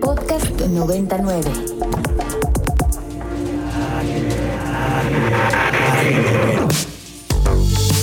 [0.00, 1.50] Podcast 99.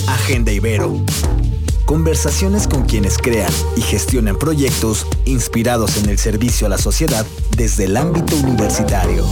[0.06, 1.00] Agenda Ibero.
[1.86, 7.26] Conversaciones con quienes crean y gestionan proyectos inspirados en el servicio a la sociedad
[7.56, 9.24] desde el ámbito universitario.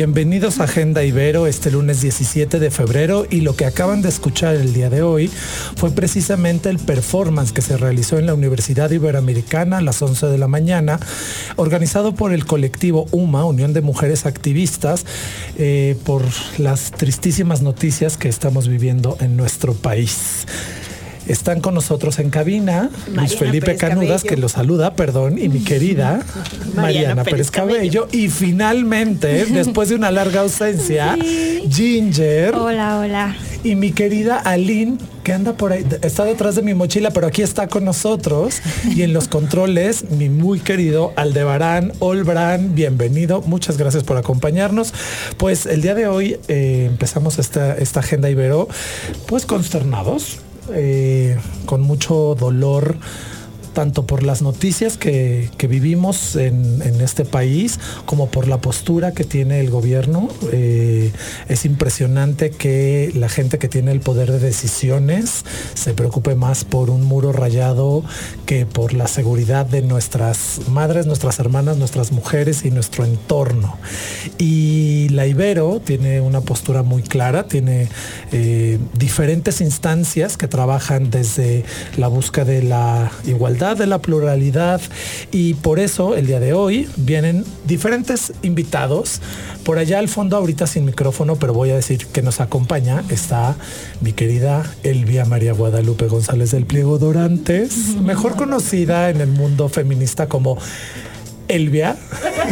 [0.00, 4.56] Bienvenidos a Agenda Ibero este lunes 17 de febrero y lo que acaban de escuchar
[4.56, 5.30] el día de hoy
[5.76, 10.38] fue precisamente el performance que se realizó en la Universidad Iberoamericana a las 11 de
[10.38, 10.98] la mañana,
[11.56, 15.04] organizado por el colectivo UMA, Unión de Mujeres Activistas,
[15.58, 16.22] eh, por
[16.56, 20.46] las tristísimas noticias que estamos viviendo en nuestro país.
[21.30, 26.24] Están con nosotros en cabina Luis Felipe Canudas, que lo saluda, perdón, y mi querida
[26.74, 28.08] Mariana, Pérez, Cabello.
[28.10, 31.16] Y finalmente, después de una larga ausencia,
[31.70, 32.56] Ginger.
[32.56, 33.36] Hola, hola.
[33.62, 37.42] Y mi querida Aline, que anda por ahí, está detrás de mi mochila, pero aquí
[37.42, 38.60] está con nosotros.
[38.84, 43.40] Y en los controles, mi muy querido Aldebarán Olbran, bienvenido.
[43.42, 44.92] Muchas gracias por acompañarnos.
[45.36, 48.66] Pues el día de hoy eh, empezamos esta, esta agenda Ibero,
[49.28, 50.40] pues consternados
[50.72, 52.96] eh, con mucho dolor
[53.80, 59.58] tanto por las noticias que, vivimos en, este país como por la postura que tiene
[59.60, 60.28] el gobierno.
[60.52, 61.10] Eh,
[61.48, 66.90] es impresionante que la gente que tiene el poder de decisiones se preocupe más por
[66.90, 68.04] un muro rayado
[68.44, 73.78] que por la seguridad de nuestras madres, nuestras hermanas, nuestras mujeres y nuestro entorno.
[74.36, 77.88] Y la Ibero tiene una postura muy clara, tiene
[78.30, 81.64] eh, diferentes instancias que trabajan desde
[81.96, 84.80] la búsqueda de la igualdad de la pluralidad
[85.30, 89.20] y por eso el día de hoy vienen diferentes invitados.
[89.64, 93.56] Por allá al fondo ahorita sin micrófono, pero voy a decir que nos acompaña, está
[94.00, 100.28] mi querida Elvia María Guadalupe González del Pliego Dorantes, mejor conocida en el mundo feminista
[100.28, 100.58] como
[101.50, 101.96] Elvia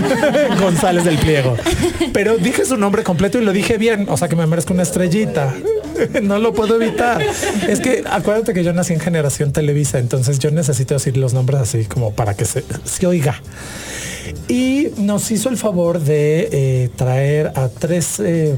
[0.60, 1.56] González del Pliego.
[2.12, 4.82] Pero dije su nombre completo y lo dije bien, o sea que me merezco una
[4.82, 5.54] estrellita.
[6.22, 7.22] no lo puedo evitar.
[7.68, 11.60] Es que acuérdate que yo nací en generación Televisa, entonces yo necesito decir los nombres
[11.60, 12.64] así como para que se,
[13.06, 13.40] oiga.
[14.48, 18.54] Y nos hizo el favor de eh, traer a tres eh,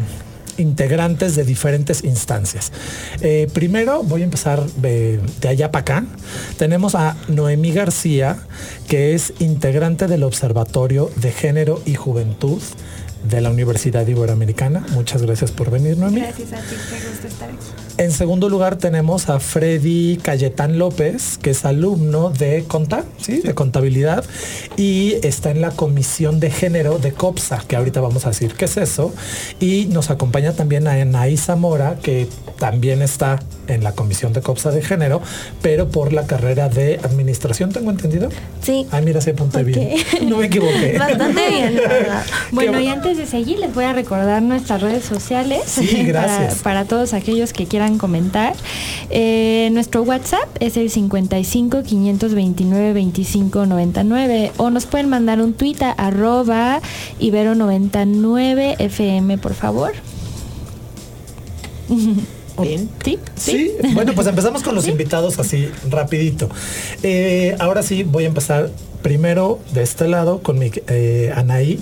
[0.57, 2.73] integrantes de diferentes instancias.
[3.21, 6.05] Eh, primero voy a empezar de, de allá para acá.
[6.59, 8.37] Tenemos a Noemí García,
[8.89, 12.61] que es integrante del Observatorio de Género y Juventud
[13.25, 14.85] de la Universidad Iberoamericana.
[14.93, 16.21] Muchas gracias por venir, Noemí.
[16.21, 17.59] Gracias a ti, qué gusto estar aquí.
[17.99, 23.41] En segundo lugar tenemos a Freddy Cayetán López, que es alumno de Conta, ¿sí?
[23.41, 24.25] de contabilidad,
[24.77, 28.65] y está en la comisión de género de COPSA, que ahorita vamos a decir qué
[28.65, 29.13] es eso.
[29.61, 32.27] Y nos acompaña también a Anaí Zamora, que
[32.59, 33.39] también está
[33.71, 35.23] en la comisión de COPSA de género,
[35.63, 38.29] pero por la carrera de administración, ¿tengo entendido?
[38.63, 38.87] Sí.
[38.91, 39.97] Ay, mira, se apunté bien.
[40.31, 40.97] No me equivoqué.
[40.99, 42.25] Bastante bien, verdad.
[42.53, 45.63] Bueno, y antes de seguir, les voy a recordar nuestras redes sociales.
[45.67, 46.63] Sí, gracias.
[46.63, 48.55] Para, todos aquellos que quieran comentar.
[49.11, 55.77] Eh, nuestro WhatsApp es el 55 529 25 99 o nos pueden mandar un tweet
[55.83, 56.81] a arroba
[57.21, 59.93] ibero99 fm, por favor.
[62.65, 63.19] ¿Sí?
[63.37, 63.73] ¿Sí?
[63.95, 66.49] Bueno, pues empezamos con los invitados así rapidito.
[67.03, 68.71] Eh, ahora sí voy a empezar
[69.03, 71.81] primero de este lado con mi eh, Anaí.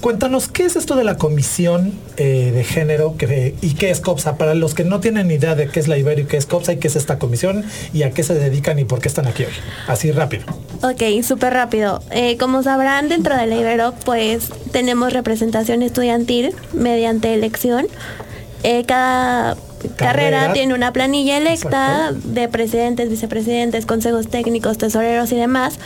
[0.00, 3.14] Cuéntanos, ¿qué es esto de la Comisión eh, de Género
[3.60, 4.38] y qué es COPSA?
[4.38, 6.72] Para los que no tienen idea de qué es la Ibero y qué es COPSA
[6.72, 9.44] y qué es esta comisión y a qué se dedican y por qué están aquí
[9.44, 9.52] hoy.
[9.88, 10.44] Así rápido.
[10.82, 12.02] Ok, súper rápido.
[12.38, 17.86] como sabrán, dentro de la Ibero, pues tenemos representación estudiantil mediante elección.
[18.86, 25.78] cada carrera, tiene una planilla electa de presidentes, vicepresidentes, consejos técnicos, tesoreros y demás.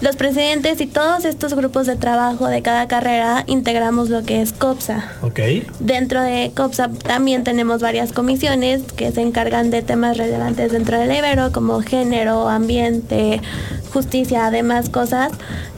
[0.00, 4.52] los presidentes y todos estos grupos de trabajo de cada carrera integramos lo que es
[4.54, 5.12] COPSA.
[5.20, 5.40] Ok.
[5.78, 11.12] Dentro de COPSA también tenemos varias comisiones que se encargan de temas relevantes dentro del
[11.12, 13.42] Ibero, como género, ambiente,
[13.92, 15.32] justicia, además cosas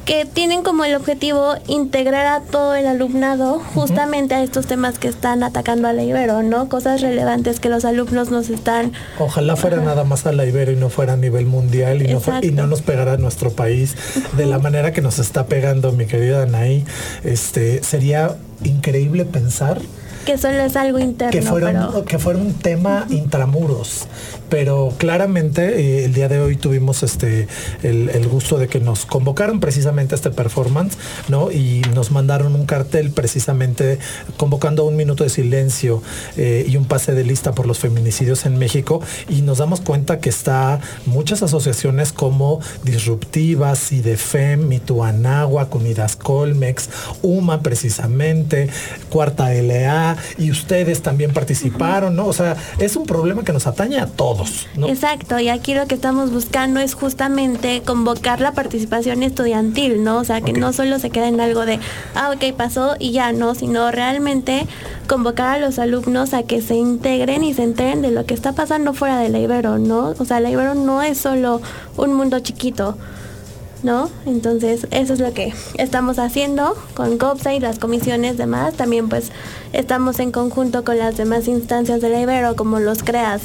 [0.05, 5.09] que tienen como el objetivo integrar a todo el alumnado justamente a estos temas que
[5.09, 6.69] están atacando a la Ibero, ¿no?
[6.69, 8.93] Cosas relevantes que los alumnos nos están...
[9.19, 12.21] Ojalá fuera nada más a la Ibero y no fuera a nivel mundial y no,
[12.43, 13.95] y no nos pegara a nuestro país
[14.37, 16.85] de la manera que nos está pegando mi querida Anaí.
[17.23, 19.81] Este, sería increíble pensar
[20.25, 21.99] que solo es algo interno, que fuera, pero...
[21.99, 24.07] un, que fuera un tema intramuros.
[24.53, 27.49] Pero claramente eh, el día de hoy tuvimos este
[27.83, 31.51] el, el gusto de que nos convocaron precisamente a este performance, ¿no?
[31.51, 33.99] Y nos mandaron un cartel precisamente
[34.37, 36.03] convocando un minuto de silencio
[36.37, 39.01] eh, y un pase de lista por los feminicidios en México.
[39.31, 46.91] Y nos damos cuenta que está muchas asociaciones como Disruptivas, IDEFEM, Mituanáhuac, Unidas Colmex,
[47.23, 48.69] UMA precisamente,
[49.09, 52.27] Cuarta LA, y ustedes también participaron, ¿no?
[52.27, 54.42] O sea, es un problema que nos atañe a todos,
[54.77, 54.89] ¿no?
[54.89, 60.19] Exacto, y aquí lo que estamos buscando es justamente convocar la participación estudiantil, ¿no?
[60.19, 61.79] O sea, que no solo se quede en algo de,
[62.15, 63.55] ah, ok, pasó y ya, ¿no?
[63.55, 64.67] Sino realmente
[65.07, 68.53] convocar a los alumnos a que se integren y se enteren de lo que está
[68.53, 70.15] pasando fuera de la Ibero, ¿no?
[70.19, 71.61] O sea, la Ibero no es solo
[71.97, 72.97] un mundo chiquito.
[73.83, 74.11] ¿No?
[74.27, 78.75] Entonces, eso es lo que estamos haciendo con COPSA y las comisiones demás.
[78.75, 79.33] También pues
[79.73, 83.43] estamos en conjunto con las demás instancias de la Ibero, como los CREAS,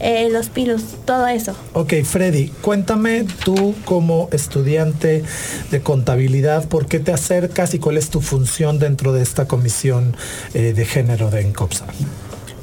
[0.00, 1.54] eh, los PILUS, todo eso.
[1.72, 5.22] Ok, Freddy, cuéntame tú como estudiante
[5.70, 10.16] de contabilidad, ¿por qué te acercas y cuál es tu función dentro de esta comisión
[10.52, 11.86] eh, de género de ENCOPSA?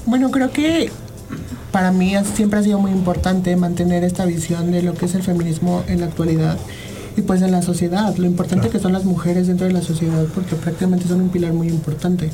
[0.05, 0.91] Bueno, creo que
[1.71, 5.23] para mí siempre ha sido muy importante mantener esta visión de lo que es el
[5.23, 6.57] feminismo en la actualidad
[7.17, 10.25] y pues en la sociedad, lo importante que son las mujeres dentro de la sociedad,
[10.33, 12.29] porque prácticamente son un pilar muy importante.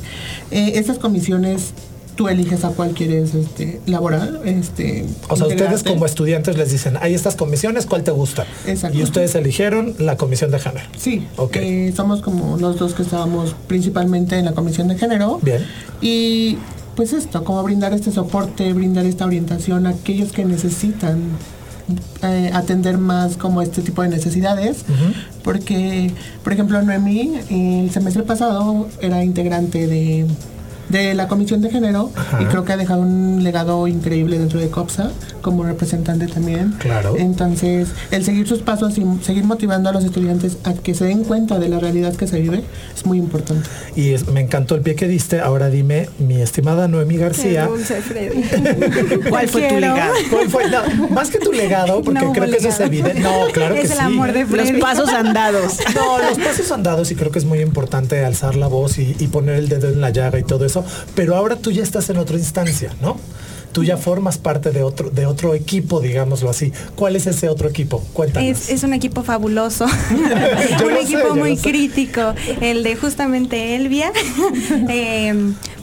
[0.50, 1.72] Eh, estas comisiones,
[2.16, 4.40] tú eliges a cuál quieres este, laborar.
[4.44, 8.44] Este, O sea, ustedes como estudiantes les dicen, hay estas comisiones, ¿cuál te gusta?
[8.66, 8.98] Exacto.
[8.98, 10.86] Y ustedes eligieron la comisión de género.
[10.96, 11.56] Sí, Ok.
[11.56, 15.38] eh, somos como los dos que estábamos principalmente en la comisión de género.
[15.42, 15.64] Bien.
[16.00, 16.58] Y
[16.96, 21.20] pues esto, como brindar este soporte, brindar esta orientación a aquellos que necesitan
[22.22, 24.84] eh, atender más como este tipo de necesidades.
[25.42, 26.12] Porque,
[26.44, 30.26] por ejemplo, Noemí, el semestre pasado era integrante de,
[30.88, 32.42] de la comisión de género Ajá.
[32.42, 35.10] y creo que ha dejado un legado increíble dentro de COPSA
[35.48, 36.74] como representante también.
[36.78, 37.14] Claro.
[37.16, 41.24] Entonces, el seguir sus pasos y seguir motivando a los estudiantes a que se den
[41.24, 42.62] cuenta de la realidad que se vive
[42.94, 43.66] es muy importante.
[43.96, 45.40] Y es- me encantó el pie que diste.
[45.40, 47.68] Ahora dime, mi estimada Noemí García.
[49.28, 50.14] ¿Cuál fue tu legado?
[50.30, 50.70] ¿Cuál fue?
[50.70, 53.20] No, más que tu legado, porque No creo que eso es evidente.
[53.20, 53.94] No, claro que Es sí.
[53.94, 54.44] el amor de.
[54.46, 54.72] Freddy.
[54.72, 55.78] Los pasos andados.
[55.94, 59.26] No, los pasos andados y creo que es muy importante alzar la voz y, y
[59.28, 60.84] poner el dedo en la llaga y todo eso.
[61.14, 63.16] Pero ahora tú ya estás en otra instancia, ¿no?
[63.72, 66.72] Tú ya formas parte de otro, de otro equipo, digámoslo así.
[66.96, 68.02] ¿Cuál es ese otro equipo?
[68.12, 68.48] Cuéntanos.
[68.48, 69.84] Es, es un equipo fabuloso,
[70.14, 71.68] un sé, equipo muy sé.
[71.70, 74.12] crítico, el de justamente Elvia.
[74.90, 75.34] Eh,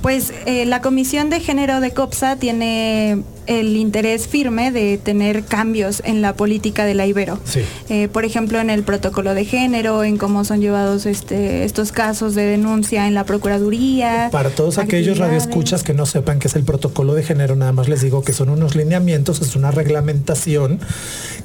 [0.01, 6.01] pues eh, la Comisión de Género de COPSA tiene el interés firme de tener cambios
[6.05, 7.39] en la política de la Ibero.
[7.45, 7.61] Sí.
[7.89, 12.35] Eh, por ejemplo, en el protocolo de género, en cómo son llevados este, estos casos
[12.35, 14.29] de denuncia en la Procuraduría.
[14.31, 17.89] Para todos aquellos radioescuchas que no sepan qué es el protocolo de género, nada más
[17.89, 20.79] les digo que son unos lineamientos, es una reglamentación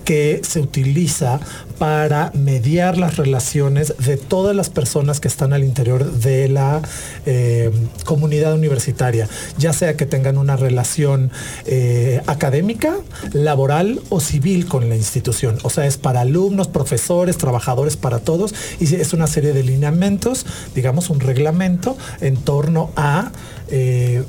[0.04, 1.40] que se utiliza
[1.78, 6.82] para mediar las relaciones de todas las personas que están al interior de la
[7.24, 7.70] eh,
[8.04, 11.30] comunidad universitaria, ya sea que tengan una relación
[11.64, 11.89] eh,
[12.26, 12.96] académica,
[13.32, 15.58] laboral o civil con la institución.
[15.62, 18.54] O sea, es para alumnos, profesores, trabajadores, para todos.
[18.78, 23.32] Y es una serie de lineamientos, digamos, un reglamento en torno a
[23.68, 24.24] eh,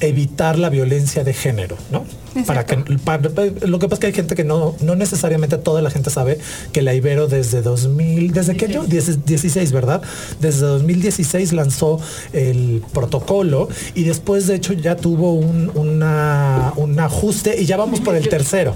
[0.00, 2.04] evitar la violencia de género, ¿no?
[2.46, 3.28] Para que, para-
[3.66, 6.38] lo que pasa es que hay gente que no, no necesariamente toda la gente sabe
[6.72, 8.84] que la Ibero desde 2000, ¿desde qué año?
[8.84, 10.00] 10 16, ¿verdad?
[10.40, 12.00] Desde 2016 lanzó
[12.32, 18.00] el protocolo y después de hecho ya tuvo un, una- un ajuste y ya vamos
[18.00, 18.74] por el tercero.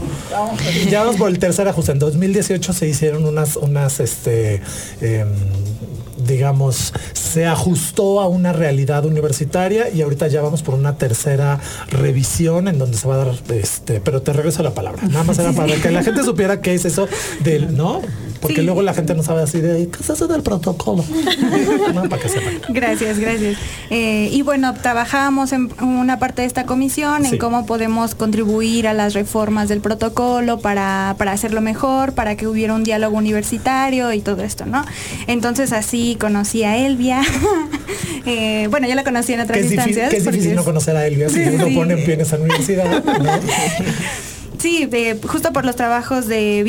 [0.90, 1.93] Ya vamos por el tercer ajuste.
[1.93, 4.61] En 2018 se hicieron unas, unas, este,
[5.00, 5.28] em,
[6.26, 12.69] digamos, se ajustó a una realidad universitaria y ahorita ya vamos por una tercera revisión
[12.69, 15.02] en donde se va a dar, este, pero te regreso la palabra.
[15.09, 17.09] Nada más era para que la gente supiera qué es eso
[17.43, 18.00] del, ¿no?
[18.44, 18.62] Porque Sí.
[18.66, 21.02] luego la gente no sabe así de qué es eso del protocolo.
[21.94, 22.60] no, para que sepan.
[22.68, 23.56] Gracias, gracias.
[23.88, 27.30] Eh, y bueno, trabajábamos en una parte de esta comisión Sí.
[27.32, 32.46] en cómo podemos contribuir a las reformas del protocolo para, para hacerlo mejor, para que
[32.46, 34.84] hubiera un diálogo universitario y todo esto, ¿no?
[35.26, 37.22] Entonces así conocí a Elvia.
[38.26, 40.10] Eh, bueno, yo la conocí en Que otras difícil, instancias.
[40.10, 42.36] que es difícil no conocer a Elvia si Sí, uno pone en pie en esa
[42.38, 42.86] universidad.
[43.04, 43.12] ¿no?
[44.64, 46.62] Sí, de- justo por los trabajos de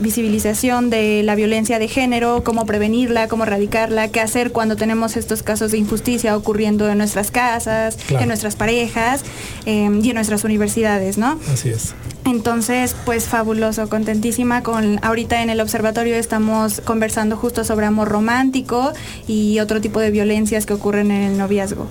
[0.00, 5.42] visibilización de la violencia de género, cómo prevenirla, cómo erradicarla, qué hacer cuando tenemos estos
[5.42, 8.22] casos de injusticia ocurriendo en nuestras casas, Claro.
[8.22, 9.22] en nuestras parejas
[9.66, 11.38] eh, y en nuestras universidades, ¿no?
[11.52, 11.94] Así es.
[12.24, 18.92] Entonces, pues fabuloso, contentísima con ahorita en el observatorio estamos conversando justo sobre amor romántico
[19.28, 21.86] y otro tipo de violencias que ocurren en el noviazgo.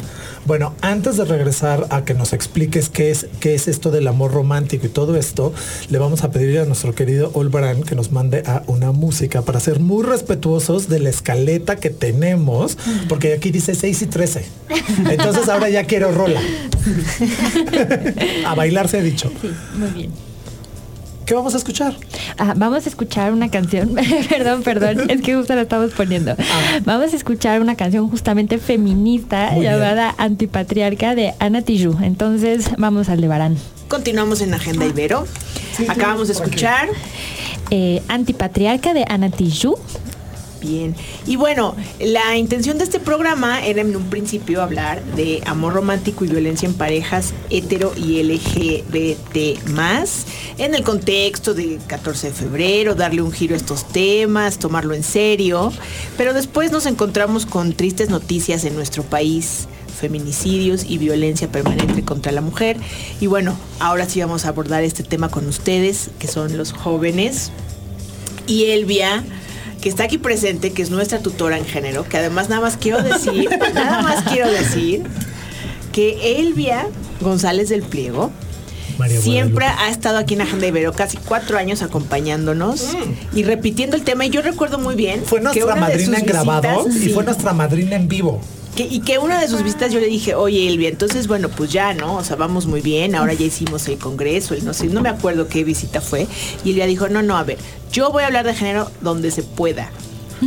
[0.46, 4.32] Bueno, antes de regresar a que nos expliques qué es, qué es esto del amor
[4.32, 5.54] romántico y todo esto,
[5.90, 9.60] le vamos a pedir a nuestro querido Olbran que nos mande a una música para
[9.60, 12.78] ser muy respetuosos de la escaleta que tenemos,
[13.10, 14.46] porque aquí dice 6 y 13.
[15.10, 16.42] Entonces ahora ya quiero rola.
[18.46, 19.32] a bailar se ha dicho.
[19.42, 20.35] Sí, muy bien.
[21.26, 21.96] ¿Qué vamos a escuchar?
[22.38, 23.96] Ah, vamos a escuchar una canción,
[24.30, 26.36] perdón, perdón, es que justo la estamos poniendo.
[26.84, 29.74] Vamos a escuchar una canción justamente feminista Muy bien.
[29.74, 32.00] llamada Antipatriarca de Ana Tijoux.
[32.04, 33.58] Entonces, vamos al de Barán.
[33.88, 35.26] Continuamos en Agenda Ibero.
[35.88, 36.90] Acabamos de escuchar.
[37.72, 39.80] Eh, Antipatriarca de Ana Tijoux.
[40.66, 40.96] Bien.
[41.28, 46.26] Y bueno, la intención de este programa era en un principio hablar de amor romántico
[46.26, 50.26] y violencia en parejas hetero y LGBT más,
[50.58, 55.04] en el contexto del 14 de febrero, darle un giro a estos temas, tomarlo en
[55.04, 55.72] serio.
[56.18, 62.32] Pero después nos encontramos con tristes noticias en nuestro país feminicidios y violencia permanente contra
[62.32, 62.78] la mujer.
[63.22, 67.52] Y bueno, ahora sí vamos a abordar este tema con ustedes, que son los jóvenes.
[68.48, 69.24] Y Elvia,
[69.86, 73.04] que está aquí presente, que es nuestra tutora en género, que además nada más quiero
[73.04, 75.04] decir, nada más quiero decir
[75.92, 76.88] que Elvia
[77.22, 78.32] González del Pliego
[78.98, 79.84] María siempre Guadalupe.
[79.84, 82.98] ha estado aquí en Agenda Ibero casi cuatro años acompañándonos
[83.32, 84.26] y repitiendo el tema.
[84.26, 88.08] Y yo recuerdo muy bien Fue nuestra madrina en grabado y fue nuestra madrina en
[88.08, 88.42] vivo.
[88.84, 91.94] Y que una de sus visitas yo le dije, oye Elvia, entonces bueno, pues ya,
[91.94, 92.18] ¿no?
[92.18, 95.10] O sea, vamos muy bien, ahora ya hicimos el congreso, el no sé, no me
[95.10, 96.28] acuerdo qué visita fue.
[96.64, 97.58] Y Elvia dijo, no, no, a ver,
[97.92, 99.90] yo voy a hablar de género donde se pueda.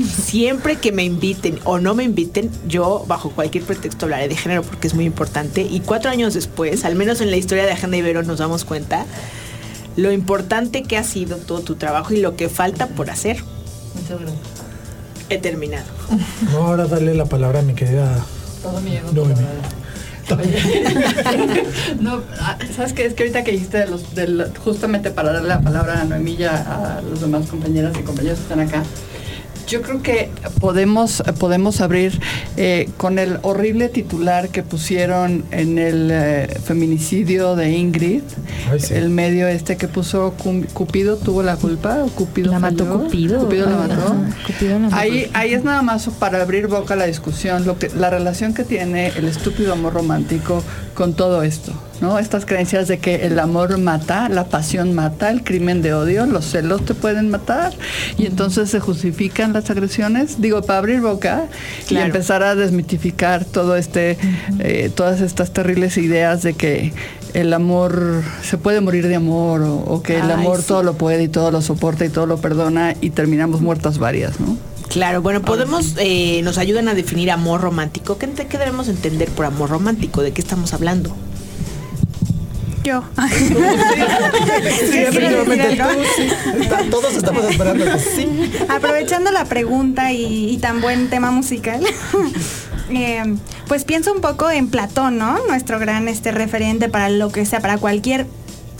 [0.04, 4.62] Siempre que me inviten o no me inviten, yo bajo cualquier pretexto hablaré de género
[4.62, 5.62] porque es muy importante.
[5.62, 9.06] Y cuatro años después, al menos en la historia de Agenda Ibero, nos damos cuenta
[9.96, 13.42] lo importante que ha sido todo tu trabajo y lo que falta por hacer.
[13.94, 14.57] Muchas gracias.
[15.30, 15.86] He terminado.
[16.52, 18.24] No, ahora dale la palabra a mi querida
[18.62, 19.10] Todo mi ego.
[19.12, 19.34] Noemi.
[22.00, 23.06] no, ah, ¿sabes qué?
[23.06, 26.04] Es que ahorita que dijiste de los, de la- justamente para darle la palabra a
[26.04, 28.82] Noemí y a, a los demás compañeras y compañeros que están acá,
[29.68, 32.18] yo creo que podemos, podemos abrir
[32.56, 38.22] eh, con el horrible titular que pusieron en el eh, feminicidio de Ingrid,
[38.70, 38.94] Ay, sí.
[38.94, 40.34] el medio este que puso
[40.72, 43.04] Cupido tuvo la culpa o Cupido La mató falló?
[43.04, 43.40] Cupido.
[43.40, 44.14] Cupido la mató.
[44.46, 44.96] Cupido la mató.
[44.96, 48.54] Ahí, ahí es nada más para abrir boca a la discusión, lo que, la relación
[48.54, 50.62] que tiene el estúpido amor romántico
[50.94, 52.18] con todo esto, ¿no?
[52.18, 56.44] Estas creencias de que el amor mata, la pasión mata, el crimen de odio, los
[56.46, 57.72] celos te pueden matar
[58.16, 60.40] y entonces se justifican las agresiones.
[60.40, 61.46] Digo, para abrir boca
[61.88, 64.16] y empezar a desmitificar todo este,
[64.58, 66.92] eh, todas estas terribles ideas de que
[67.34, 70.64] el amor se puede morir de amor o, o que el Ay, amor sí.
[70.68, 74.40] todo lo puede y todo lo soporta y todo lo perdona y terminamos muertas varias,
[74.40, 74.56] ¿no?
[74.88, 78.16] Claro, bueno, podemos, eh, nos ayudan a definir amor romántico.
[78.16, 80.22] ¿Qué, ente- qué debemos entender por amor romántico?
[80.22, 81.14] ¿De qué estamos hablando?
[82.88, 83.04] Yo.
[84.90, 86.02] Sí, efectivamente, decir algo?
[86.02, 86.28] tú sí.
[86.62, 88.50] Está- Todos estamos esperando que sí.
[88.68, 91.80] Aprovechando la pregunta y, y tan buen tema musical,
[92.90, 93.22] eh,
[93.66, 95.38] pues pienso un poco en Platón, ¿no?
[95.48, 98.26] Nuestro gran este referente para lo que sea, para cualquier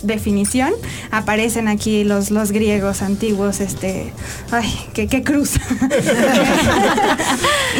[0.02, 0.72] definición,
[1.10, 4.12] aparecen aquí los, los griegos antiguos, este,
[4.50, 5.52] ay, qué, qué cruz.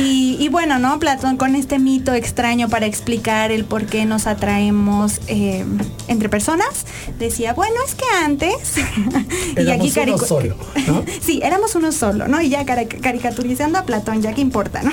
[0.01, 0.99] y, y bueno, ¿no?
[0.99, 5.65] Platón con este mito extraño para explicar el por qué nos atraemos eh,
[6.09, 6.87] entre personas,
[7.19, 8.55] decía, bueno, es que antes,
[9.57, 10.57] uno caricu- solo,
[10.87, 11.05] ¿no?
[11.21, 12.41] Sí, éramos uno solo, ¿no?
[12.41, 14.93] Y ya caricaturizando a Platón, ya que importa, ¿no?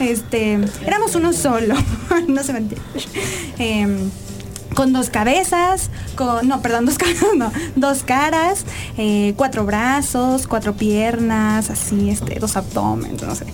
[0.00, 1.74] Este, éramos uno solo,
[2.28, 2.84] no se me entiende.
[3.58, 4.10] Em,
[4.74, 6.88] con dos cabezas, con, no, perdón,
[7.76, 8.64] dos caras,
[8.98, 13.46] eh, cuatro brazos, cuatro piernas, así, este, dos abdomen, no sé,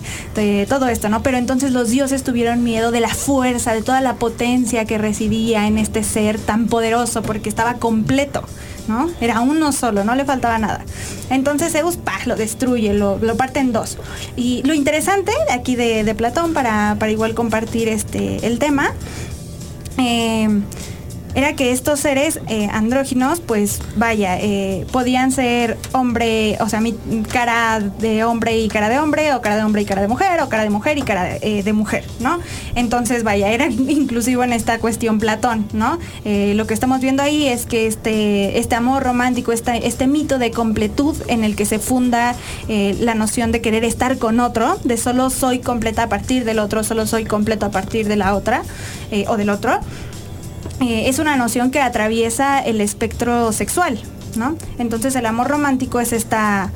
[0.67, 1.23] todo esto, ¿no?
[1.23, 5.67] Pero entonces los dioses tuvieron miedo de la fuerza, de toda la potencia que residía
[5.67, 8.43] en este ser tan poderoso, porque estaba completo,
[8.87, 9.09] ¿no?
[9.21, 10.83] Era uno solo, no le faltaba nada.
[11.29, 12.19] Entonces Zeus, ¡pah!
[12.25, 13.97] lo destruye, lo, lo parte en dos.
[14.35, 18.93] Y lo interesante de aquí de, de Platón, para, para igual compartir este, el tema,
[19.97, 20.47] eh,
[21.35, 26.81] era que estos seres eh, andróginos, pues vaya, eh, podían ser hombre, o sea,
[27.31, 30.41] cara de hombre y cara de hombre, o cara de hombre y cara de mujer,
[30.41, 32.39] o cara de mujer y cara de, eh, de mujer, ¿no?
[32.75, 35.99] Entonces, vaya, era inclusivo en esta cuestión Platón, ¿no?
[36.23, 40.51] Lo que estamos viendo ahí es que este, este amor romántico, este, este mito de
[40.51, 42.35] completud en el que se funda
[42.67, 46.83] la noción de querer estar con otro, de solo soy completa a partir del otro,
[46.83, 48.63] solo soy completo a partir de la otra
[49.27, 49.79] o del otro
[50.81, 53.99] eh, es una noción que atraviesa el espectro sexual,
[54.35, 54.55] ¿no?
[54.79, 56.71] Entonces el amor romántico es esta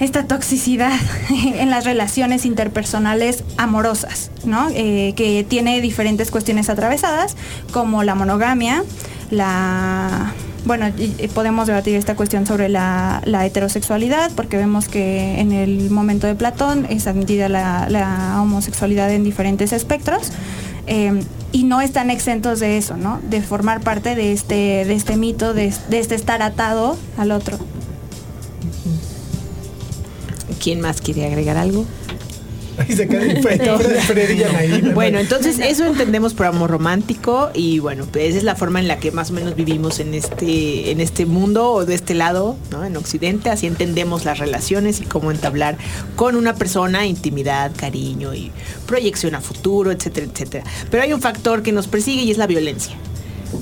[0.00, 0.98] esta toxicidad
[1.30, 4.68] en las relaciones interpersonales amorosas, ¿no?
[4.70, 7.36] Eh, que tiene diferentes cuestiones atravesadas,
[7.72, 8.82] como la monogamia,
[9.30, 10.32] la
[10.64, 10.86] bueno,
[11.34, 16.34] podemos debatir esta cuestión sobre la, la heterosexualidad, porque vemos que en el momento de
[16.34, 20.32] Platón es admitida la, la homosexualidad en diferentes espectros.
[20.86, 21.22] Eh,
[21.52, 23.20] y no están exentos de eso, ¿no?
[23.28, 27.58] De formar parte de este, de este mito, de, de este estar atado al otro.
[30.62, 31.84] ¿Quién más quiere agregar algo?
[32.88, 34.80] Y se queda y Anaí.
[34.94, 38.88] Bueno, entonces eso entendemos por amor romántico y bueno, pues esa es la forma en
[38.88, 42.56] la que más o menos vivimos en este en este mundo o de este lado,
[42.70, 42.84] ¿no?
[42.84, 45.76] En Occidente, así entendemos las relaciones y cómo entablar
[46.16, 48.50] con una persona intimidad, cariño y
[48.86, 50.64] proyección a futuro, etcétera, etcétera.
[50.90, 52.94] Pero hay un factor que nos persigue y es la violencia.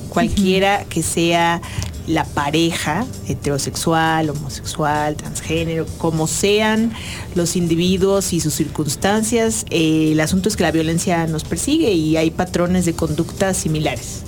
[0.09, 1.61] Cualquiera que sea
[2.07, 6.93] la pareja heterosexual, homosexual, transgénero, como sean
[7.35, 12.17] los individuos y sus circunstancias, eh, el asunto es que la violencia nos persigue y
[12.17, 14.23] hay patrones de conducta similares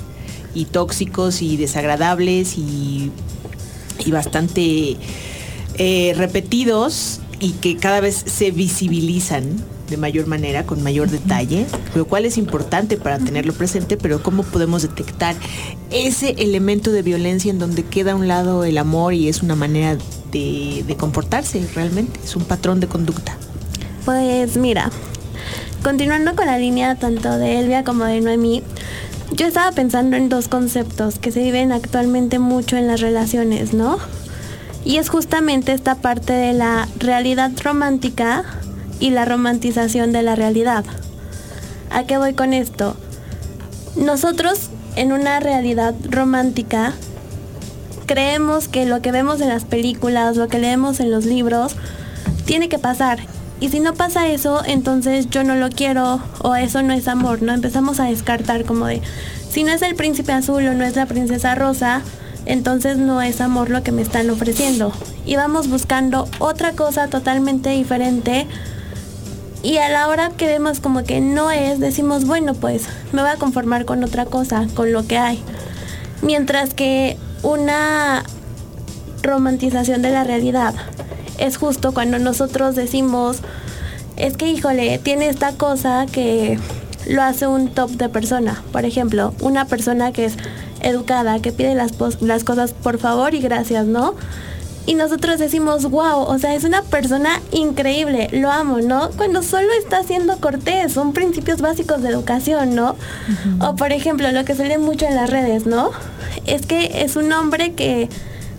[0.55, 3.11] y tóxicos y desagradables y,
[4.05, 4.97] y bastante
[5.77, 9.57] eh, repetidos y que cada vez se visibilizan
[9.89, 14.43] de mayor manera, con mayor detalle, lo cual es importante para tenerlo presente, pero ¿cómo
[14.43, 15.35] podemos detectar
[15.91, 19.57] ese elemento de violencia en donde queda a un lado el amor y es una
[19.57, 19.97] manera
[20.33, 22.19] de, de comportarse realmente?
[22.25, 23.37] Es un patrón de conducta.
[24.05, 24.91] Pues mira,
[25.83, 28.63] continuando con la línea tanto de Elvia como de Noemí,
[29.33, 33.99] yo estaba pensando en dos conceptos que se viven actualmente mucho en las relaciones, ¿no?
[34.85, 38.45] Y es justamente esta parte de la realidad romántica
[39.05, 40.83] y la romantización de la realidad.
[41.91, 42.97] ¿A qué voy con esto?
[43.97, 46.95] Nosotros en una realidad romántica
[48.07, 51.77] creemos que lo que vemos en las películas, lo que leemos en los libros,
[52.47, 53.19] tiene que pasar.
[53.61, 57.43] Y si no pasa eso, entonces yo no lo quiero o eso no es amor,
[57.43, 57.53] ¿no?
[57.53, 59.03] Empezamos a descartar como de,
[59.51, 62.01] si no es el príncipe azul o no es la princesa rosa,
[62.47, 64.93] entonces no es amor lo que me están ofreciendo.
[65.27, 68.47] Y vamos buscando otra cosa totalmente diferente.
[69.65, 73.31] Y a la hora que vemos como que no es, decimos, bueno, pues me voy
[73.31, 75.43] a conformar con otra cosa, con lo que hay.
[76.21, 78.25] Mientras que una
[79.23, 80.75] romantización de la realidad
[81.39, 83.39] es justo cuando nosotros decimos,
[84.17, 86.59] es que híjole, tiene esta cosa que
[87.09, 88.63] lo hace un top de persona.
[88.71, 90.37] Por ejemplo, una persona que es
[90.83, 94.15] educada, que pide las, las cosas por favor y gracias, ¿no?
[94.87, 99.11] Y nosotros decimos, wow, o sea, es una persona increíble, lo amo, ¿no?
[99.17, 102.97] Cuando solo está siendo cortés, son principios básicos de educación, ¿no?
[103.61, 105.91] O por ejemplo, lo que se lee mucho en las redes, ¿no?
[106.45, 108.11] Es que es un hombre que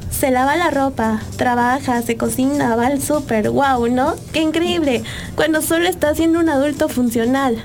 [0.09, 4.15] se lava la ropa, trabaja, se cocina, va al súper, wow, ¿no?
[4.31, 5.03] Qué increíble.
[5.35, 7.61] Cuando solo está siendo un adulto funcional.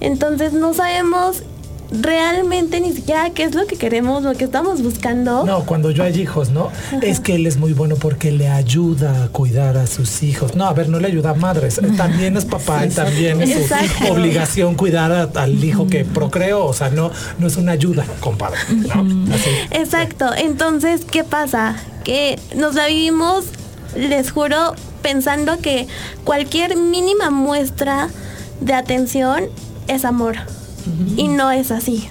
[0.00, 1.42] Entonces no sabemos
[2.00, 5.44] realmente ni siquiera qué es lo que queremos, lo que estamos buscando.
[5.44, 6.70] No, cuando yo hay hijos, ¿no?
[7.02, 10.54] Es que él es muy bueno porque le ayuda a cuidar a sus hijos.
[10.54, 11.80] No, a ver, no le ayuda a madres.
[11.96, 16.64] También es papá y también es su obligación cuidar a- al hijo que procreó.
[16.66, 18.58] O sea, no, no es una ayuda, compadre.
[18.70, 19.34] ¿no?
[19.34, 19.50] Así.
[19.70, 20.26] Exacto.
[20.36, 21.76] Entonces, ¿qué pasa?
[22.04, 23.44] Que nos la vivimos,
[23.96, 25.86] les juro, pensando que
[26.24, 28.08] cualquier mínima muestra
[28.60, 29.44] de atención
[29.88, 30.36] es amor.
[31.16, 32.08] Y no es así.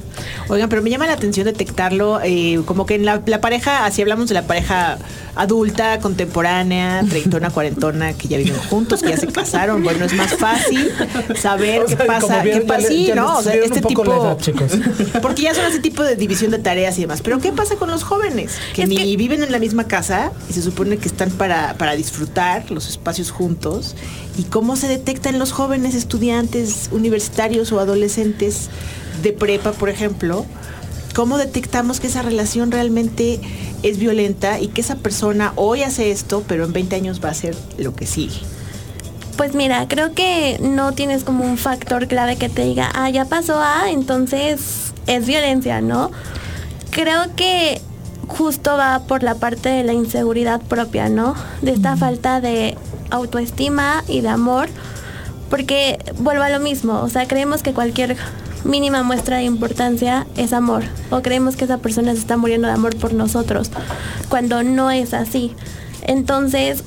[0.54, 4.04] Oigan, pero me llama la atención detectarlo, eh, como que en la, la pareja, así
[4.04, 5.00] hablamos de la pareja
[5.36, 9.84] adulta, contemporánea, treintona, cuarentona, que ya viven juntos, que ya se casaron.
[9.84, 10.92] Bueno, es más fácil
[11.36, 13.38] saber O qué sea, pasa, vieron, qué pasa, sí, ¿no?
[13.39, 14.38] O sea, este tipo, edad,
[15.24, 17.22] porque ya son ese tipo de división de tareas y demás.
[17.24, 18.58] Pero ¿qué pasa con los jóvenes?
[18.76, 21.74] Que Es ni que- viven en la misma casa y se supone que están para,
[21.80, 23.96] para disfrutar los espacios juntos.
[24.38, 28.70] ¿Y cómo se detectan los jóvenes estudiantes universitarios o adolescentes
[29.24, 30.46] de prepa, por ejemplo?
[31.16, 33.40] ¿Cómo detectamos que esa relación realmente
[33.82, 37.32] es violenta y que esa persona hoy hace esto, pero en 20 años va a
[37.32, 38.40] hacer lo que sigue?
[39.38, 43.26] Pues mira, creo que no tienes como un factor clave que te diga, ah, ya
[43.26, 46.12] pasó A, entonces es violencia, ¿no?
[46.92, 47.82] Creo que
[48.28, 51.36] justo va por la parte de la inseguridad propia, ¿no?
[51.62, 52.78] De esta falta de
[53.10, 54.70] autoestima y de amor,
[55.50, 58.18] porque vuelvo a lo mismo, o sea, creemos que cualquier
[58.63, 62.73] mínima muestra de importancia es amor, o creemos que esa persona se está muriendo de
[62.73, 63.69] amor por nosotros,
[64.30, 65.54] cuando no es así.
[66.02, 66.84] Entonces,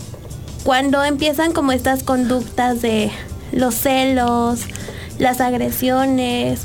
[0.65, 3.11] cuando empiezan como estas conductas de
[3.53, 4.61] los celos,
[5.19, 6.63] las agresiones,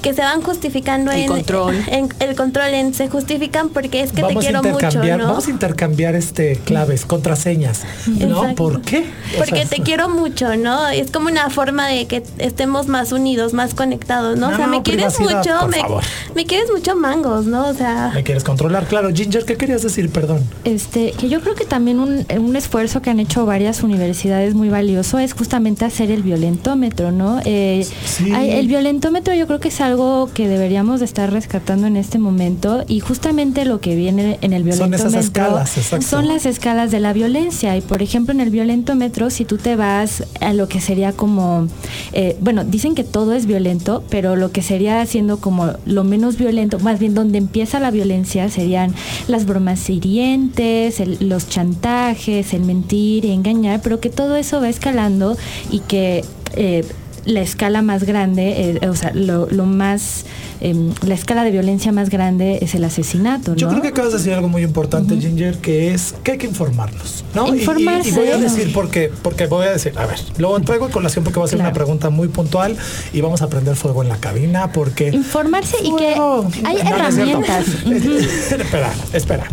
[0.00, 1.76] que se van justificando El en, control.
[1.88, 5.26] en el control en se justifican porque es que vamos te quiero mucho, ¿no?
[5.28, 8.40] vamos a intercambiar este claves, contraseñas, ¿no?
[8.42, 8.54] Exacto.
[8.62, 9.04] ¿Por qué?
[9.34, 10.88] O Porque sea, te quiero mucho, ¿no?
[10.88, 14.48] Es como una forma de que estemos más unidos, más conectados, ¿no?
[14.48, 16.02] No, o sea, no, me quieres mucho, por me, favor.
[16.34, 17.68] me quieres mucho mangos, ¿no?
[17.68, 19.10] O sea, Me quieres controlar, claro.
[19.14, 20.10] Ginger, ¿qué querías decir?
[20.10, 20.44] Perdón.
[20.64, 24.68] Este, que yo creo que también un, un esfuerzo que han hecho varias universidades muy
[24.70, 27.40] valioso es justamente hacer el violentómetro, ¿no?
[27.44, 28.32] Eh, Sí.
[28.32, 29.89] hay- el violentómetro yo creo que es algo
[30.34, 34.62] que deberíamos de estar rescatando en este momento y justamente lo que viene en el
[34.62, 36.06] Son violentómetro esas escalas, exacto.
[36.06, 39.74] son las escalas de la violencia y por ejemplo en el violentómetro si tú te
[39.74, 41.66] vas a lo que sería como
[42.12, 46.36] eh, bueno dicen que todo es violento pero lo que sería siendo como lo menos
[46.36, 48.94] violento más bien donde empieza la violencia serían
[49.26, 54.68] las bromas hirientes el- los chantajes el mentir y engañar pero que todo eso va
[54.68, 55.36] escalando
[55.70, 56.24] y que
[56.54, 56.84] eh,
[57.24, 60.24] la escala más grande, eh, o sea, lo, lo más,
[60.60, 63.56] em, la escala de violencia más grande es el asesinato, ¿no?
[63.56, 66.46] Yo creo que acabas de decir algo muy importante, Ginger, que es que hay que
[66.46, 67.48] informarnos, ¿no?
[67.48, 68.08] Y- y- Informarse.
[68.08, 71.24] Y, voy a decir porque, porque voy a decir, a ver, lo traigo a colación
[71.24, 72.76] porque va a ser una pregunta muy puntual
[73.12, 76.48] y vamos a prender fuego en la cabina porque Informarse y que hay No, no
[76.48, 76.94] es cierto.
[76.94, 77.66] herramientas.
[78.50, 79.44] espera, espera.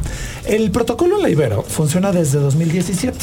[0.45, 3.17] El protocolo La Ibero funciona desde 2017.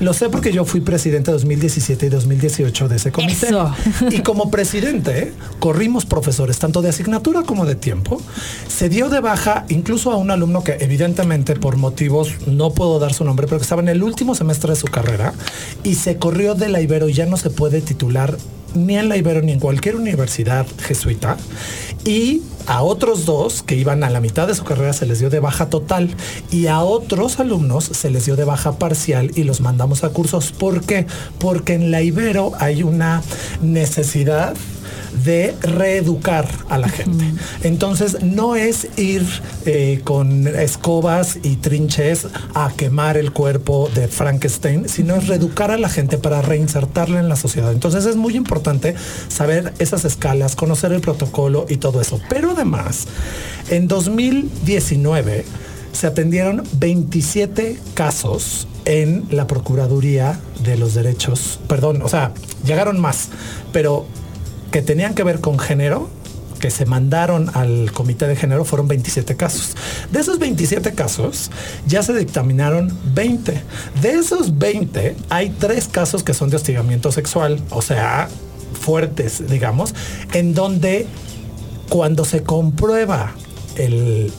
[0.00, 3.48] Lo sé porque yo fui presidente 2017 y 2018 de ese comité.
[3.48, 3.74] Eso.
[4.10, 8.20] Y como presidente, corrimos profesores, tanto de asignatura como de tiempo.
[8.68, 13.12] Se dio de baja incluso a un alumno que evidentemente por motivos, no puedo dar
[13.12, 15.32] su nombre, pero que estaba en el último semestre de su carrera
[15.82, 18.36] y se corrió de la Ibero y ya no se puede titular
[18.74, 21.36] ni en la Ibero ni en cualquier universidad jesuita.
[22.04, 25.28] Y a otros dos que iban a la mitad de su carrera se les dio
[25.28, 26.14] de baja total
[26.50, 30.52] y a otros alumnos se les dio de baja parcial y los mandamos a cursos.
[30.52, 31.06] ¿Por qué?
[31.38, 33.22] Porque en la Ibero hay una
[33.60, 34.54] necesidad
[35.24, 37.24] de reeducar a la gente.
[37.62, 39.26] Entonces no es ir
[39.66, 45.78] eh, con escobas y trinches a quemar el cuerpo de Frankenstein, sino es reeducar a
[45.78, 47.72] la gente para reinsertarla en la sociedad.
[47.72, 48.94] Entonces es muy importante
[49.28, 52.20] saber esas escalas, conocer el protocolo y todo eso.
[52.28, 53.06] Pero además,
[53.70, 55.44] en 2019
[55.92, 62.32] se atendieron 27 casos en la Procuraduría de los Derechos, perdón, o sea,
[62.64, 63.28] llegaron más,
[63.72, 64.06] pero
[64.70, 66.08] que tenían que ver con género,
[66.60, 69.76] que se mandaron al comité de género fueron 27 casos.
[70.12, 71.50] De esos 27 casos
[71.86, 73.62] ya se dictaminaron 20.
[74.02, 78.28] De esos 20 hay tres casos que son de hostigamiento sexual, o sea,
[78.78, 79.94] fuertes, digamos,
[80.32, 81.06] en donde
[81.88, 83.34] cuando se comprueba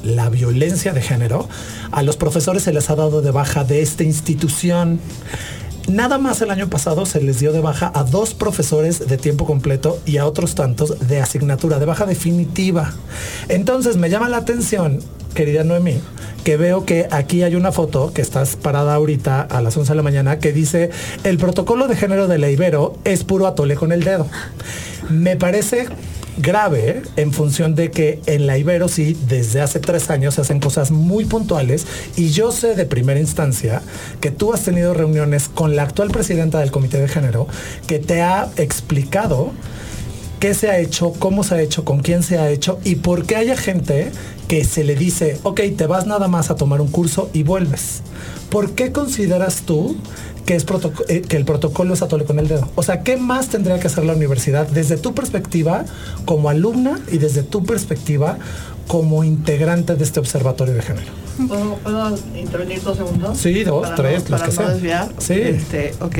[0.03, 1.49] la violencia de género,
[1.91, 4.99] a los profesores se les ha dado de baja de esta institución.
[5.87, 9.45] Nada más el año pasado se les dio de baja a dos profesores de tiempo
[9.45, 12.93] completo y a otros tantos de asignatura, de baja definitiva.
[13.49, 14.99] Entonces me llama la atención,
[15.33, 15.99] querida Noemí,
[16.43, 19.95] que veo que aquí hay una foto que estás parada ahorita a las 11 de
[19.95, 20.91] la mañana que dice
[21.23, 24.27] el protocolo de género de la Ibero es puro atole con el dedo.
[25.09, 25.87] Me parece
[26.41, 30.59] grave en función de que en la Ibero sí, desde hace tres años se hacen
[30.59, 31.85] cosas muy puntuales.
[32.15, 33.81] Y yo sé de primera instancia
[34.19, 37.47] que tú has tenido reuniones con la actual presidenta del Comité de Género
[37.87, 39.51] que te ha explicado
[40.39, 43.25] qué se ha hecho, cómo se ha hecho, con quién se ha hecho y por
[43.25, 44.11] qué haya gente
[44.51, 48.01] que se le dice, ok, te vas nada más a tomar un curso y vuelves.
[48.49, 49.95] ¿Por qué consideras tú
[50.45, 50.65] que, es
[51.07, 52.67] eh, que el protocolo es atole con el dedo?
[52.75, 55.85] O sea, ¿qué más tendría que hacer la universidad desde tu perspectiva
[56.25, 58.39] como alumna y desde tu perspectiva
[58.87, 61.13] como integrante de este observatorio de género?
[61.47, 63.37] ¿Puedo, puedo intervenir dos segundos?
[63.37, 64.73] Sí, dos, Para tres, no, para que no sean.
[64.73, 65.09] desviar.
[65.17, 65.33] Sí.
[65.35, 66.17] Este, ok.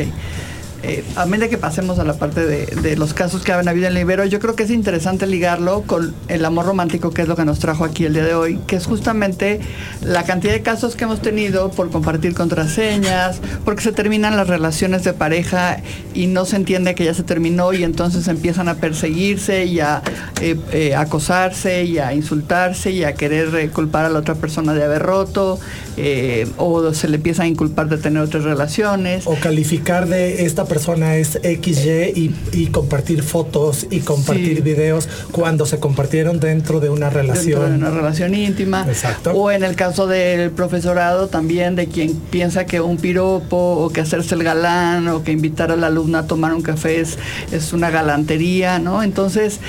[0.84, 3.94] Eh, a medida que pasemos a la parte de, los casos que han habido en
[3.94, 7.46] Libero, yo creo que es interesante ligarlo con el amor romántico, que es lo que
[7.46, 9.60] nos trajo aquí el día de hoy, que es justamente
[10.02, 15.04] la cantidad de casos que hemos tenido por compartir contraseñas, porque se terminan las relaciones
[15.04, 15.78] de pareja
[16.14, 20.02] y no se entiende que ya se terminó y entonces empiezan a perseguirse y a
[20.42, 24.74] eh, eh, acosarse y a insultarse y a querer eh, culpar a la otra persona
[24.74, 25.60] de haber roto
[25.98, 29.26] eh, o se le empieza a inculpar de tener otras relaciones.
[29.28, 34.62] O calificar de esta persona es XY y, y compartir fotos y compartir Sí.
[34.62, 37.74] videos cuando se compartieron dentro de una dentro de relación.
[37.76, 38.86] una relación íntima.
[38.88, 39.32] Exacto.
[39.32, 44.02] O en el caso del profesorado también de quien piensa que un piropo o que
[44.02, 47.18] hacerse el galán o que invitar a la alumna a tomar un café es,
[47.52, 49.04] es una galantería, ¿no?
[49.04, 49.60] Entonces,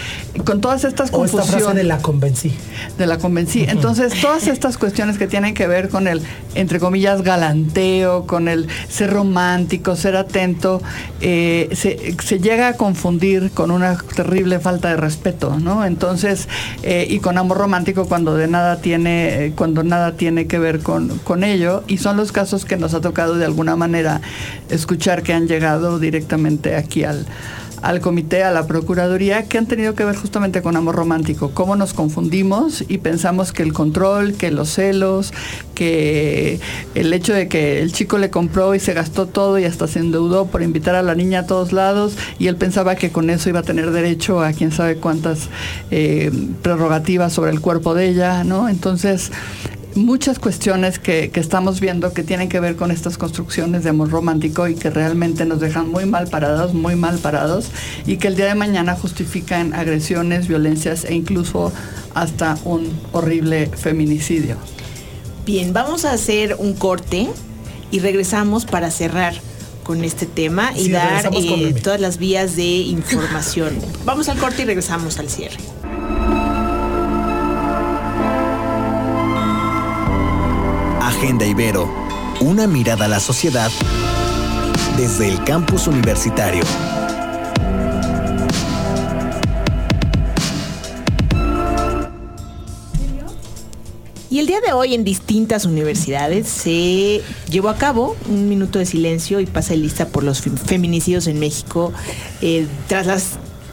[0.45, 2.53] con todas estas O esta confusiones frase de la convencí.
[2.99, 3.65] de la convencí.
[3.69, 6.12] Entonces, todas estas cuestiones que tienen que ver con el,
[6.55, 10.83] entre comillas, galanteo, con el ser romántico, ser atento,
[11.21, 15.85] eh, se, se llega a confundir con una terrible falta de respeto, ¿no?
[15.85, 16.49] Entonces,
[16.83, 20.81] eh, y con amor romántico cuando de nada tiene, eh, cuando nada tiene que ver
[20.81, 24.21] con, con ello, y son los casos que nos ha tocado de alguna manera
[24.69, 27.27] escuchar que han llegado directamente aquí al
[27.83, 31.77] al comité, a la Procuraduría, que han tenido que ver justamente con amor romántico, cómo
[31.77, 35.33] nos confundimos y pensamos que el control, que los celos,
[35.75, 36.61] que
[36.95, 39.99] el hecho de que el chico le compró y se gastó todo y hasta se
[39.99, 43.49] endeudó por invitar a la niña a todos lados y él pensaba que con eso
[43.49, 45.49] iba a tener derecho a quién sabe cuántas
[45.91, 46.31] eh,
[46.63, 48.69] prerrogativas sobre el cuerpo de ella, ¿no?
[48.69, 49.33] Entonces,
[49.95, 54.11] muchas cuestiones que, que estamos viendo que tienen que ver con estas construcciones de amor
[54.11, 57.67] romántico y que realmente nos dejan muy mal parados, muy mal parados
[58.07, 61.73] y que el día de mañana justifican agresiones, violencias e incluso
[62.15, 64.57] hasta un horrible feminicidio.
[65.45, 67.29] Bien, vamos a hacer un corte
[67.91, 69.35] y regresamos para cerrar
[69.83, 73.77] con este tema y Sí, dar eh, todas las vías de información.
[74.05, 75.59] vamos al corte y regresamos al cierre.
[81.23, 81.89] Agenda Ibero,
[82.41, 83.71] una mirada a la sociedad
[84.97, 86.65] desde el campus universitario.
[94.31, 98.87] Y el día de hoy en distintas universidades se llevó a cabo un minuto de
[98.87, 101.93] silencio y pasa lista por los fem- feminicidios en México
[102.41, 103.25] eh, tras las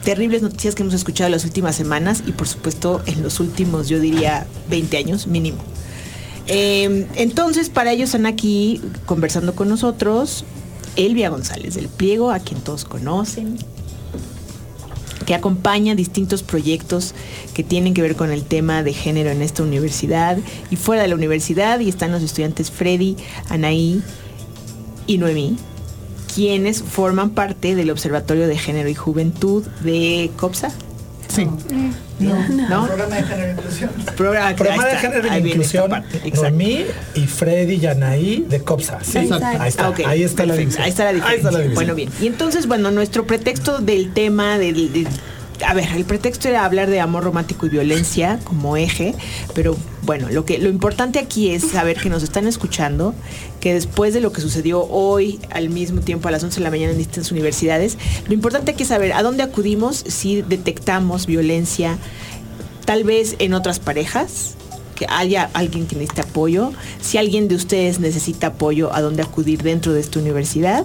[0.04, 3.88] terribles noticias que hemos escuchado en las últimas semanas y por supuesto en los últimos,
[3.88, 5.58] yo diría, 20 años mínimo.
[6.52, 10.44] Eh, entonces, para ello están aquí conversando con nosotros
[10.96, 13.56] Elvia González del Pliego, a quien todos conocen,
[15.26, 17.14] que acompaña distintos proyectos
[17.54, 20.38] que tienen que ver con el tema de género en esta universidad
[20.72, 21.78] y fuera de la universidad.
[21.78, 23.16] Y están los estudiantes Freddy,
[23.48, 24.02] Anaí
[25.06, 25.56] y Noemí,
[26.34, 30.72] quienes forman parte del Observatorio de Género y Juventud de COPSA.
[31.32, 31.48] Sí.
[32.18, 32.86] ¿No?
[32.86, 33.90] Programa de género e inclusión.
[34.16, 34.48] Programa,
[34.86, 36.04] de género esta inclusión.
[36.34, 38.98] Noemí y Freddy Yanaí de COPSA.
[39.02, 39.46] Sí, Exacto.
[39.60, 40.54] ahí está, Ah, ok, ahí está la.
[40.54, 41.30] Ahí está la diferencia.
[41.30, 41.74] Ahí está la división.
[41.74, 42.10] Bueno, bien.
[42.20, 44.92] Y entonces, bueno, nuestro pretexto del tema del...
[44.92, 45.06] de-
[45.66, 49.14] a ver, el pretexto era hablar de amor romántico y violencia como eje,
[49.54, 53.14] pero bueno, lo que lo importante aquí es saber que nos están escuchando,
[53.60, 56.70] que después de lo que sucedió hoy al mismo tiempo a las 11 de la
[56.70, 61.98] mañana en distintas universidades, lo importante aquí es saber a dónde acudimos si detectamos violencia,
[62.84, 64.56] tal vez en otras parejas,
[65.00, 69.62] que haya alguien que necesite apoyo, si alguien de ustedes necesita apoyo, a dónde acudir
[69.62, 70.84] dentro de esta universidad.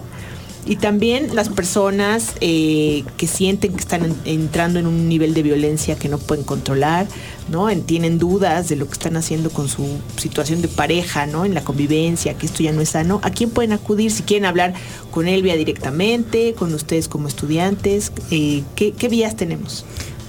[0.67, 5.43] Y también las personas eh, que sienten que están en- entrando en un nivel de
[5.43, 7.07] violencia que no pueden controlar,
[7.49, 7.69] ¿no?
[7.69, 9.85] En- tienen dudas de lo que están haciendo con su
[10.17, 11.45] situación de pareja, ¿no?
[11.45, 13.19] En la convivencia, que esto ya no es sano.
[13.21, 14.09] ¿A quién pueden acudir?
[14.11, 14.73] Si quieren hablar
[15.11, 19.85] con Elvia directamente, con ustedes como estudiantes, eh, ¿qué, ¿qué vías tenemos?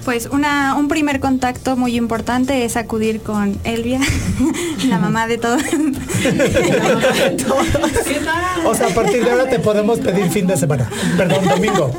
[0.07, 3.99] Pues una, un primer contacto muy importante es acudir con Elvia,
[4.89, 5.61] la mamá de todos.
[8.65, 10.89] O sea, a partir de ahora te podemos pedir fin de semana.
[11.17, 11.91] Perdón, domingo.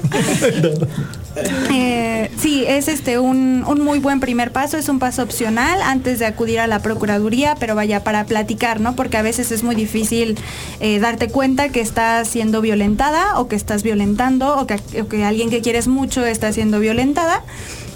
[1.69, 6.19] Eh, sí, es este un, un muy buen primer paso, es un paso opcional antes
[6.19, 8.95] de acudir a la Procuraduría, pero vaya para platicar, ¿no?
[8.95, 10.37] Porque a veces es muy difícil
[10.79, 15.23] eh, darte cuenta que estás siendo violentada o que estás violentando o que, o que
[15.23, 17.43] alguien que quieres mucho está siendo violentada.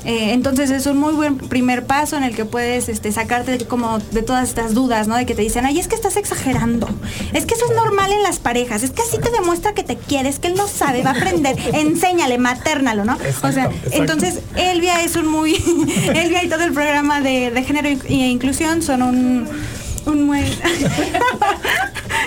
[0.04, 3.99] Eh, entonces es un muy buen primer paso en el que puedes este, sacarte como
[3.99, 5.15] de todas estas dudas, ¿no?
[5.15, 6.89] De que te dicen, ay, es que estás exagerando,
[7.34, 9.97] es que eso es normal en las parejas, es que así te demuestra que te
[9.97, 13.17] quieres, que él no sabe, va a aprender, enséñale, maternalo, ¿no?
[13.43, 14.31] o sea, Exacto, exacto.
[14.56, 15.56] Elvia es un muy,
[16.13, 19.48] Elvia y todo el programa de, de género e inclusión son un,
[20.06, 20.39] un muy,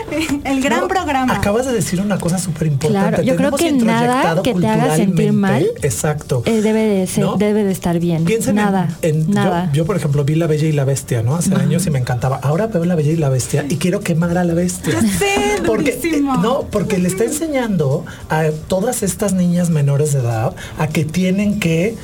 [0.45, 1.35] el gran No, programa.
[1.35, 3.09] acabas de decir una cosa súper importante.
[3.09, 6.43] Claro, yo creo que nada que te haga sentir mal Exacto.
[6.47, 7.37] eh, debe, de ser- ¿No?
[7.37, 8.25] debe de estar bien.
[8.25, 8.89] Piensen en- nada.
[9.03, 9.71] en, yo- nada.
[9.73, 11.37] Yo, por ejemplo, vi La Bella y la Bestia, ¿no?
[11.37, 12.37] Hace años y me encantaba.
[12.43, 15.01] Ahora veo La Bella y la Bestia y quiero quemar a la bestia.
[15.01, 20.55] sé, porque, eh, no, porque le está enseñando a todas estas niñas menores de edad
[20.79, 21.97] a que tienen que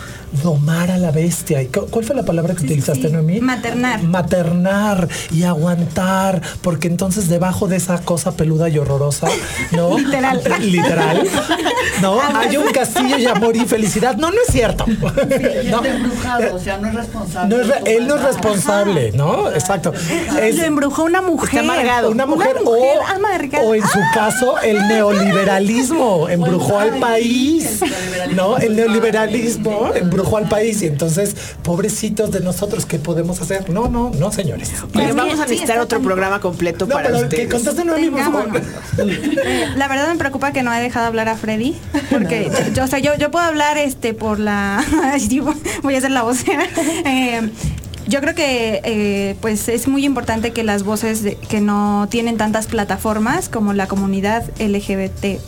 [0.45, 1.61] domar a la bestia.
[1.63, 3.13] ¿Y cu- ¿Cuál fue la palabra que utilizaste, sí.
[3.13, 3.41] Noemí?
[3.41, 4.03] Maternar.
[4.05, 9.29] Maternar y aguantar, porque entonces debajo de esa cosa peluda y horrorosa,
[9.73, 9.99] ¿no?
[9.99, 10.43] Literal.
[10.61, 11.29] Literal.
[12.03, 12.19] ¿No?
[12.35, 14.17] Hay un castillo y amor y felicidad.
[14.17, 14.85] No, no es cierto.
[14.89, 14.93] Y
[15.71, 15.83] No.
[15.83, 17.57] está embrujado, o sea, no es responsable.
[17.57, 19.51] No es re- él no es responsable, ¿no?
[19.51, 19.93] Exacto.
[20.41, 21.61] Es Lo embrujó una mujer.
[21.61, 22.11] Está amargado.
[22.11, 23.65] una mujer, mujer o, amargada.
[23.65, 27.81] o en su caso el neoliberalismo embrujó al país,
[28.35, 28.59] ¿no?
[28.59, 33.71] El neoliberalismo embrujó al país y entonces pobrecitos de nosotros, ¿qué podemos hacer?
[33.71, 34.71] No, no, no, señores.
[34.95, 38.63] Oye, Es vamos a necesitar otro programa completo No, para pero que mí, por favor.
[38.99, 41.77] Eh, la verdad me preocupa que no he dejado hablar a Freddy,
[42.11, 44.85] porque yo, o sea, yo, yo puedo hablar este por la,
[45.83, 46.65] voy a ser la vocera.
[47.05, 47.51] Eh,
[48.07, 52.37] yo creo que eh, pues es muy importante que las voces de- que no tienen
[52.37, 55.39] tantas plataformas como la comunidad LGBT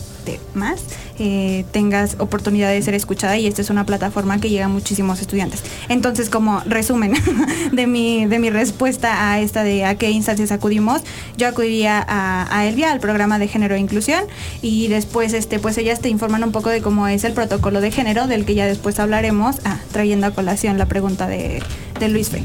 [0.55, 0.83] más
[1.19, 5.21] eh, tengas oportunidad de ser escuchada y esta es una plataforma que llega a muchísimos
[5.21, 5.63] estudiantes.
[5.89, 7.13] Entonces, como resumen
[7.73, 11.03] de mi, de mi respuesta a esta de a qué instancias acudimos,
[11.37, 14.25] yo acudiría a, a Elvia, al programa de género e inclusión,
[14.63, 17.91] y después este, pues ellas te informan un poco de cómo es el protocolo de
[17.91, 21.63] género, del que ya después hablaremos, ah, trayendo a colación la pregunta de,
[22.01, 22.43] de Luis Fe.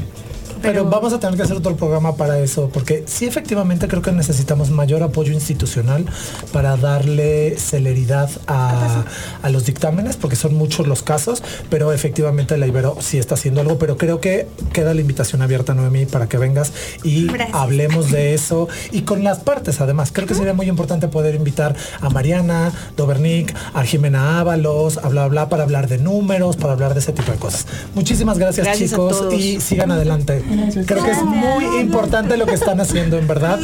[0.62, 4.12] Pero vamos a tener que hacer otro programa para eso, porque sí efectivamente creo que
[4.12, 6.06] necesitamos mayor apoyo institucional
[6.52, 9.04] para darle celeridad a,
[9.42, 13.60] a los dictámenes, porque son muchos los casos, pero efectivamente la Ibero sí está haciendo
[13.60, 17.56] algo, pero creo que queda la invitación abierta, Noemí, para que vengas y Gracias.
[17.56, 20.10] hablemos de eso y con las partes además.
[20.12, 25.28] Creo que sería muy importante poder invitar a Mariana, Dobernik, a Jimena Ábalos, a bla
[25.28, 27.66] bla, para hablar de números, para hablar de ese tipo de cosas.
[27.94, 30.42] Muchísimas gracias, chicos y sigan adelante.
[30.86, 33.58] Creo que es muy importante lo que están haciendo, en verdad.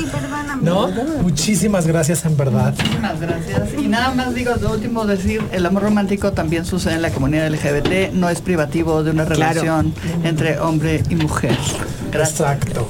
[0.60, 0.88] ¿No?
[1.22, 2.74] Muchísimas gracias, en verdad.
[2.76, 3.68] Muchísimas gracias.
[3.78, 7.48] Y nada más digo, lo último decir, el amor romántico también sucede en la comunidad
[7.48, 9.38] LGBT, no es privativo de una Claro.
[9.60, 9.94] relación
[10.24, 11.56] entre hombre y mujer.
[12.12, 12.40] Gracias.
[12.40, 12.88] Exacto.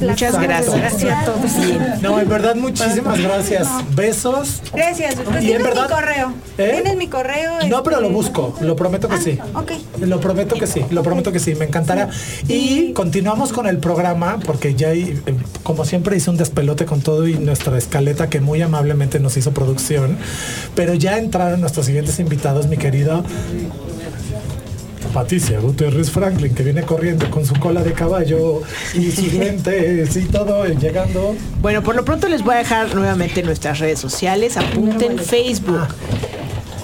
[0.00, 0.40] Muchas Exacto.
[0.42, 0.76] gracias.
[0.78, 2.02] Gracias a todos.
[2.02, 3.68] No, en verdad, muchísimas gracias.
[3.94, 4.62] Besos.
[4.72, 5.14] Gracias.
[5.16, 6.32] Pues Y en tienes verdad- mi correo.
[6.58, 6.70] ¿Eh?
[6.74, 7.52] Tienes mi correo.
[7.68, 9.38] No, pero lo este, busco, lo prometo que sí.
[9.54, 9.72] ok.
[10.00, 12.08] Lo prometo que sí, lo prometo que sí, me encantará.
[12.48, 17.00] Y continuamos con el programa, porque ya, hay, eh, como siempre, hice un despelote con
[17.00, 20.16] todo y nuestra escaleta que muy amablemente nos hizo producción.
[20.74, 23.24] Pero ya entraron nuestros siguientes invitados, mi querido
[25.16, 28.60] Patricia Gutiérrez Franklin, que viene corriendo con su cola de caballo
[28.92, 31.34] y sus lentes y todo, eh, llegando.
[31.62, 34.58] Bueno, por lo pronto les voy a dejar nuevamente nuestras redes sociales.
[34.58, 35.88] Apunten Facebook,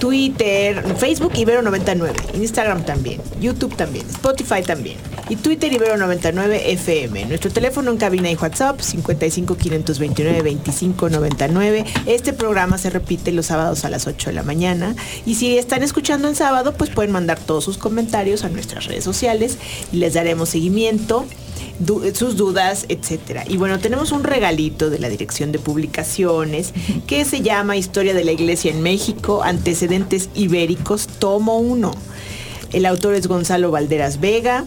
[0.03, 4.97] Twitter, Facebook Ibero99, Instagram también, YouTube también, Spotify también.
[5.29, 7.27] Y Twitter Ibero99 FM.
[7.27, 11.85] Nuestro teléfono en cabina y WhatsApp 55 529 25 99.
[12.05, 14.93] Este programa se repite los sábados a las 8 de la mañana.
[15.25, 19.05] Y si están escuchando en sábado, pues pueden mandar todos sus comentarios a nuestras redes
[19.05, 19.57] sociales
[19.93, 21.25] y les daremos seguimiento
[21.79, 23.43] du- sus dudas, etcétera.
[23.47, 26.73] Y bueno, tenemos un regalito de la Dirección de Publicaciones
[27.07, 31.91] que se llama Historia de la Iglesia en México, Antecedentes Ibéricos, tomo 1.
[32.71, 34.65] El autor es Gonzalo Valderas Vega.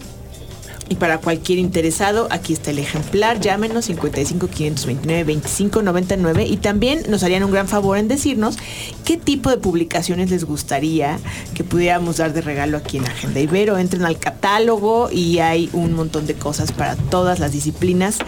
[0.89, 3.39] Y para cualquier interesado, aquí está el ejemplar.
[3.41, 8.57] Llámenos 55 529 25 99 y también nos harían un gran favor en decirnos
[9.03, 11.19] qué tipo de publicaciones les gustaría
[11.53, 13.77] que pudiéramos dar de regalo aquí en Agenda Ibero.
[13.77, 18.19] Entren al catálogo y hay un montón de cosas para todas las disciplinas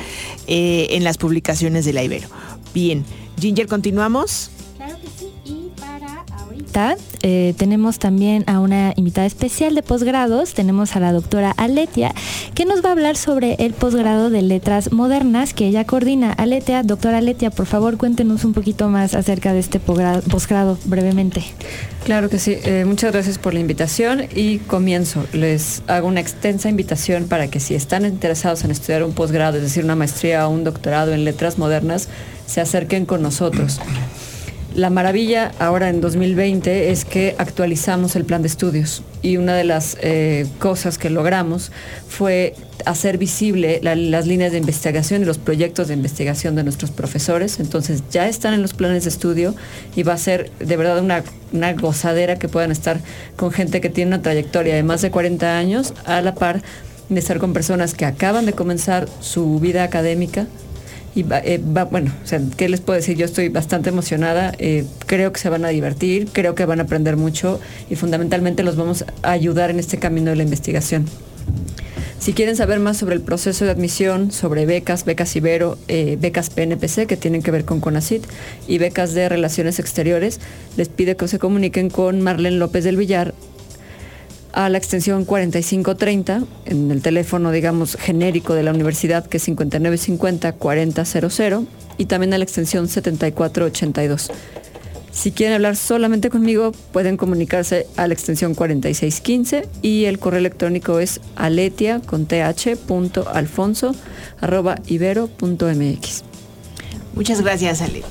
[0.48, 2.28] eh, en las publicaciones de la Ibero.
[2.74, 3.06] Bien,
[3.39, 4.52] Ginger, continuamos.
[4.78, 5.59] Claro que sí.
[7.22, 10.54] Eh, tenemos también a una invitada especial de posgrados.
[10.54, 12.13] Tenemos a la doctora Aletia,
[12.56, 16.32] que nos va a hablar sobre el posgrado de letras modernas que ella coordina.
[16.32, 21.44] Aletia, doctora Aletia, por favor, cuéntenos un poquito más acerca de este posgrado brevemente.
[22.06, 22.56] Claro que sí.
[22.63, 25.26] Eh, muchas gracias por la invitación y comienzo.
[25.34, 29.63] Les hago una extensa invitación para que si están interesados en estudiar un posgrado, es
[29.63, 32.08] decir, una maestría o un doctorado en letras modernas,
[32.46, 33.80] se acerquen con nosotros.
[34.80, 39.65] La maravilla ahora en 2020 es que actualizamos el plan de estudios y una de
[39.65, 41.74] las eh, cosas que logramos
[42.08, 46.92] fue hacer visible la- las líneas de investigación y los proyectos de investigación de nuestros
[46.92, 47.60] profesores.
[47.60, 49.54] Entonces ya están en los planes de estudio
[49.98, 53.02] y va a ser de verdad una, una gozadera que puedan estar
[53.36, 56.62] con gente que tiene una trayectoria de más de 40 años a la par
[57.10, 60.48] de estar con personas que acaban de comenzar su vida académica
[61.15, 63.17] Y eh, va- bueno, o sea, ¿qué les puedo decir?
[63.17, 66.84] Yo estoy bastante emocionada, eh, creo que se van a divertir, creo que van a
[66.84, 71.06] aprender mucho y fundamentalmente los vamos a ayudar en este camino de la investigación.
[72.19, 76.50] Si quieren saber más sobre el proceso de admisión, sobre becas, becas Ibero, eh, becas
[76.50, 78.23] PNPC que tienen que ver con CONACIT
[78.67, 80.40] y becas de Relaciones Exteriores,
[80.75, 83.34] les pide que se comuniquen con Marlene López del Villar
[84.54, 91.65] a la extensión 4530 en el teléfono, digamos, genérico de la universidad que es 5950-4000
[91.97, 94.31] y también a la extensión 7482.
[95.12, 101.00] Si quieren hablar solamente conmigo, pueden comunicarse a la extensión 4615 y el correo electrónico
[101.00, 103.93] es aletia con th punto alfonso
[104.39, 106.23] arroba ibero mx.
[107.15, 108.04] Muchas gracias, Ale.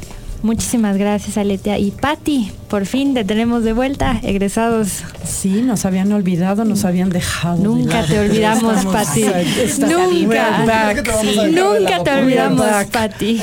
[0.43, 1.79] Muchísimas gracias, Aletia.
[1.79, 5.03] Y Patti, por fin te tenemos de vuelta, egresados.
[5.25, 7.57] Sí, nos habían olvidado, nos habían dejado.
[7.59, 9.17] de Nunca te olvidamos, Estamos-.
[9.17, 10.65] Está- Nunca.
[10.65, 11.09] Back.
[11.51, 12.67] Nunca te olvidamos.
[12.93, 13.43] Pati.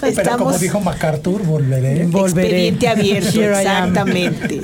[0.00, 2.06] Pero como dijo MacArthur, volveré.
[2.06, 2.46] Volveré.
[2.48, 4.60] expediente abierto, exactamente.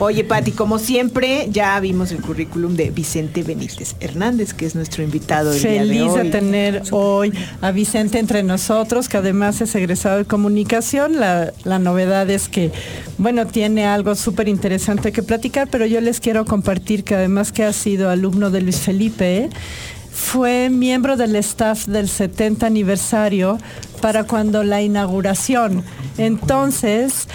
[0.00, 5.04] Oye, Pati, como siempre, ya vimos el currículum de Vicente Benítez Hernández, que es nuestro
[5.04, 9.72] invitado el día de Feliz de, tener hoy a Vicente entre nosotros, que además es
[9.76, 11.20] egresado de comunicación.
[11.20, 12.72] La, la novedad es que,
[13.18, 17.62] bueno, tiene algo súper interesante que platicar, pero yo les quiero compartir que además que
[17.62, 19.48] ha sido alumno de Luis Felipe,
[20.14, 23.58] fue miembro del staff del 70 aniversario
[24.00, 25.82] para cuando la inauguración.
[26.18, 27.26] Entonces,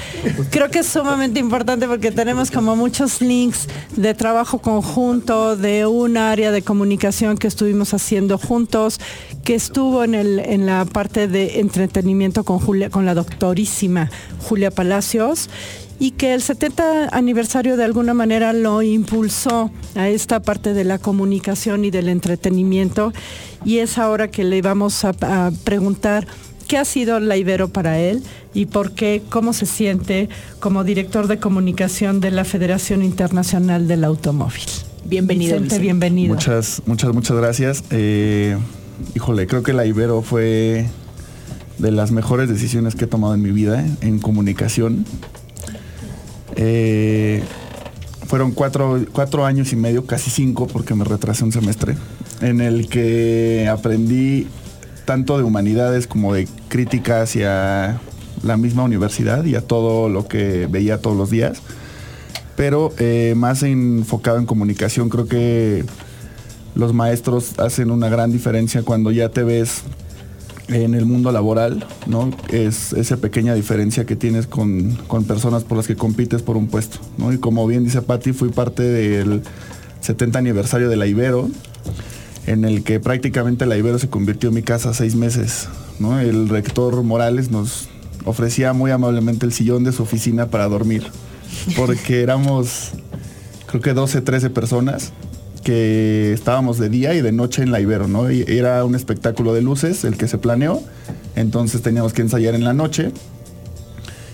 [0.50, 3.68] creo que es sumamente importante porque tenemos como muchos links
[3.98, 9.02] de trabajo conjunto, de un área de comunicación que estuvimos haciendo juntos,
[9.44, 12.60] que estuvo en, el, en la parte de entretenimiento con,
[12.90, 14.10] con la doctorísima
[14.48, 15.50] Julia Palacios
[16.00, 20.98] y que el 70 aniversario de alguna manera lo impulsó a esta parte de la
[20.98, 23.14] comunicación y del entretenimiento
[23.66, 26.26] y es ahora que le vamos a, a preguntar
[26.68, 28.24] qué ha sido la Ibero para él
[28.54, 30.30] y por qué, cómo se siente
[30.60, 34.64] como director de comunicación de la Federación Internacional del Automóvil.
[35.06, 35.84] Bienvenido, Vicente, Vicente.
[35.84, 36.36] bienvenido.
[36.36, 37.84] Muchas, muchas, muchas gracias.
[37.90, 38.56] Eh,
[39.16, 40.86] híjole, creo que la Ibero fue
[41.80, 43.90] de las mejores decisiones que he tomado en mi vida ¿eh?
[44.02, 45.06] en comunicación.
[46.56, 47.44] Eh,
[48.28, 51.96] fueron cuatro, cuatro años y medio, casi cinco, porque me retrasé un semestre,
[52.42, 54.48] en el que aprendí
[55.06, 58.00] tanto de humanidades como de crítica hacia
[58.44, 61.62] la misma universidad y a todo lo que veía todos los días.
[62.56, 65.86] Pero eh, más enfocado en comunicación, creo que
[66.76, 69.82] los maestros hacen una gran diferencia cuando ya te ves
[70.72, 72.30] en el mundo laboral, ¿no?
[72.50, 76.68] Es esa pequeña diferencia que tienes con, con personas por las que compites por un
[76.68, 77.34] puesto, ¿no?
[77.34, 79.42] Y como bien dice Patti, fui parte del
[80.02, 81.50] 70 aniversario de la Ibero,
[82.46, 85.68] en el que prácticamente la Ibero se convirtió en mi casa seis meses,
[86.00, 86.20] ¿no?
[86.20, 87.90] El rector Morales nos
[88.26, 91.04] ofrecía muy amablemente el sillón de su oficina para dormir,
[91.76, 92.92] porque éramos,
[93.68, 95.14] creo que 12, 13 personas
[95.62, 98.30] que estábamos de día y de noche en la Ibero, ¿no?
[98.30, 100.82] Era un espectáculo de luces el que se planeó,
[101.36, 103.12] entonces teníamos que ensayar en la noche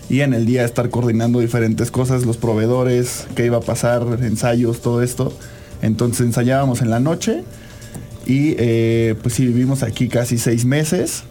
[0.09, 4.81] y en el día estar coordinando diferentes cosas, los proveedores, qué iba a pasar, ensayos,
[4.81, 5.33] todo esto.
[5.81, 7.43] Entonces ensayábamos en la noche
[8.25, 11.23] y eh, pues sí, vivimos aquí casi seis meses.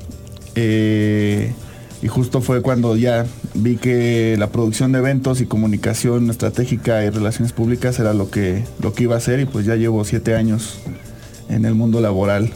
[0.55, 1.53] Eh,
[2.03, 7.11] y justo fue cuando ya vi que la producción de eventos y comunicación estratégica y
[7.11, 10.35] relaciones públicas era lo que, lo que iba a hacer y pues ya llevo siete
[10.35, 10.79] años
[11.49, 12.53] en el mundo laboral.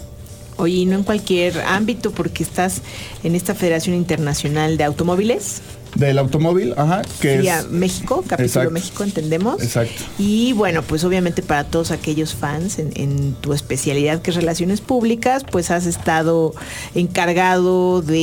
[0.58, 2.82] Oye, y no en cualquier ámbito, porque estás
[3.22, 5.62] en esta Federación Internacional de Automóviles.
[5.94, 7.68] Del automóvil, ajá, que FIA es...
[7.70, 8.70] México, capítulo Exacto.
[8.70, 9.62] México, entendemos.
[9.62, 10.04] Exacto.
[10.18, 14.80] Y bueno, pues obviamente para todos aquellos fans en, en tu especialidad que es relaciones
[14.80, 16.54] públicas, pues has estado
[16.94, 18.16] encargado de,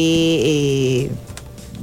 [1.06, 1.12] eh,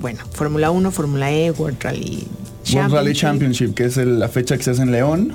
[0.00, 2.26] bueno, Fórmula 1, Fórmula E, World Rally
[2.74, 5.32] World Rally Championship, que es el- la fecha que se hace en León.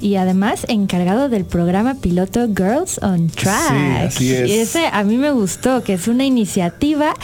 [0.00, 4.06] Y además encargado del programa piloto Girls on Track.
[4.08, 4.48] así es.
[4.48, 7.14] Y ese a mí me gustó, que es una iniciativa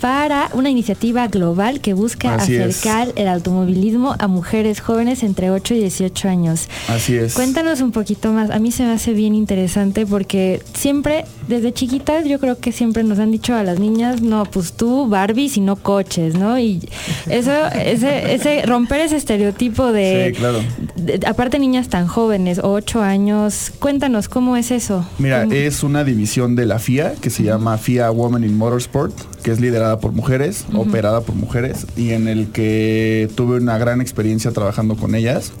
[0.00, 2.76] para una iniciativa global que busca Así es.
[2.78, 6.68] acercar el automovilismo a mujeres jóvenes entre 8 y 18 años.
[6.88, 7.34] Así es.
[7.34, 8.50] Cuéntanos un poquito más.
[8.50, 13.04] A mí se me hace bien interesante porque siempre, desde chiquitas, yo creo que siempre
[13.04, 16.58] nos han dicho a las niñas, no, pues tú, Barbies y no coches, ¿no?
[16.58, 16.80] Y
[17.28, 20.60] eso, ese, ese romper ese estereotipo de, Sí, claro.
[20.96, 25.04] de- aparte niñas tan jóvenes, 8 años, cuéntanos cómo es eso.
[25.18, 25.52] Mira, ¿Cómo?
[25.52, 29.60] es una división de la FIA que se llama FIA Women in Motorsport, que es
[29.60, 34.96] liderada por mujeres, operada por mujeres, y en el que tuve una gran experiencia trabajando
[34.96, 35.52] con ellas.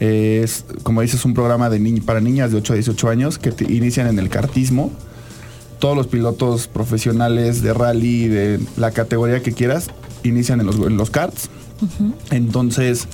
[0.00, 3.50] Es, como dices, un programa de ni- para niñas de 8 a 18 años que
[3.50, 4.90] te inician en el cartismo.
[5.80, 9.86] todos los pilotos profesionales de rally, de la categoría que quieras,
[10.24, 11.50] inician en los, en los karts.
[12.32, 13.06] Entonces,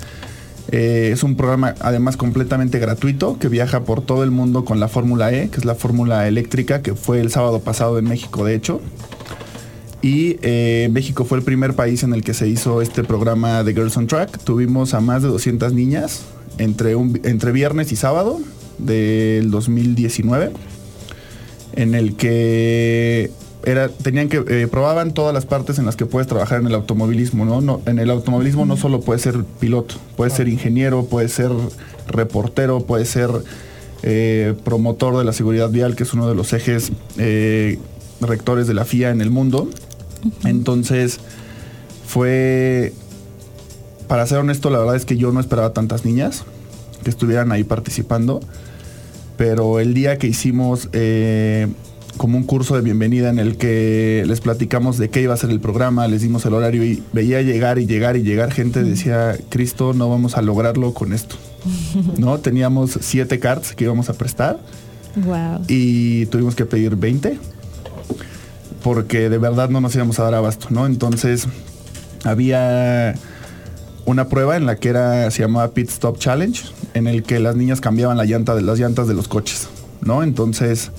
[0.72, 4.89] eh, es un programa además completamente gratuito que viaja por todo el mundo con la
[4.89, 8.55] Fórmula E, que es la fórmula eléctrica, que fue el sábado pasado en México, de
[8.55, 8.80] hecho.
[10.05, 13.73] Y eh, México fue el primer país en el que se hizo este programa de
[13.73, 14.39] Girls on Track.
[14.45, 16.25] Tuvimos a más de 200 niñas
[16.59, 18.39] entre, un, entre viernes y sábado
[18.77, 20.53] del 2019,
[21.77, 23.31] en el que
[23.65, 26.75] era, tenían que eh, probaban todas las partes en las que puedes trabajar en el
[26.75, 27.63] automovilismo, ¿no?
[27.63, 31.51] no en el automovilismo no solo puedes ser piloto, puedes ser ingeniero, puedes ser
[32.09, 33.31] reportero, puedes ser
[34.03, 37.79] eh, promotor de la seguridad vial, que es uno de los ejes eh,
[38.21, 39.71] rectores de la FIA en el mundo.
[40.45, 41.20] Entonces,
[42.07, 42.93] fue,
[44.09, 46.45] para ser honesto, la verdad es que yo no esperaba tantas niñas
[47.03, 48.41] que estuvieran ahí participando,
[49.37, 51.66] pero el día que hicimos eh,
[52.16, 55.51] como un curso de bienvenida en el que les platicamos de qué iba a ser
[55.51, 59.37] el programa, les dimos el horario y veía llegar y llegar y llegar gente, decía,
[59.49, 61.37] Cristo, no vamos a lograrlo con esto.
[62.18, 62.39] ¿No?
[62.39, 64.61] Teníamos siete cards que íbamos a prestar
[65.16, 65.61] Wow.
[65.68, 67.39] y tuvimos que pedir 20
[68.85, 70.85] porque de verdad no nos íbamos a dar abasto, ¿no?
[70.85, 71.49] Entonces
[72.22, 73.14] había
[74.05, 76.62] una prueba en la que era se llamaba Pit Stop Challenge,
[76.93, 79.68] en el que las niñas cambiaban la llanta de las llantas de los coches,
[80.03, 80.22] ¿no?
[80.22, 80.93] Entonces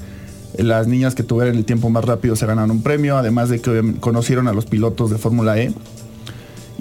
[0.57, 3.93] las niñas que tuvieran el tiempo más rápido se ganan un premio, además de que
[3.99, 5.71] conocieron a los pilotos de Fórmula E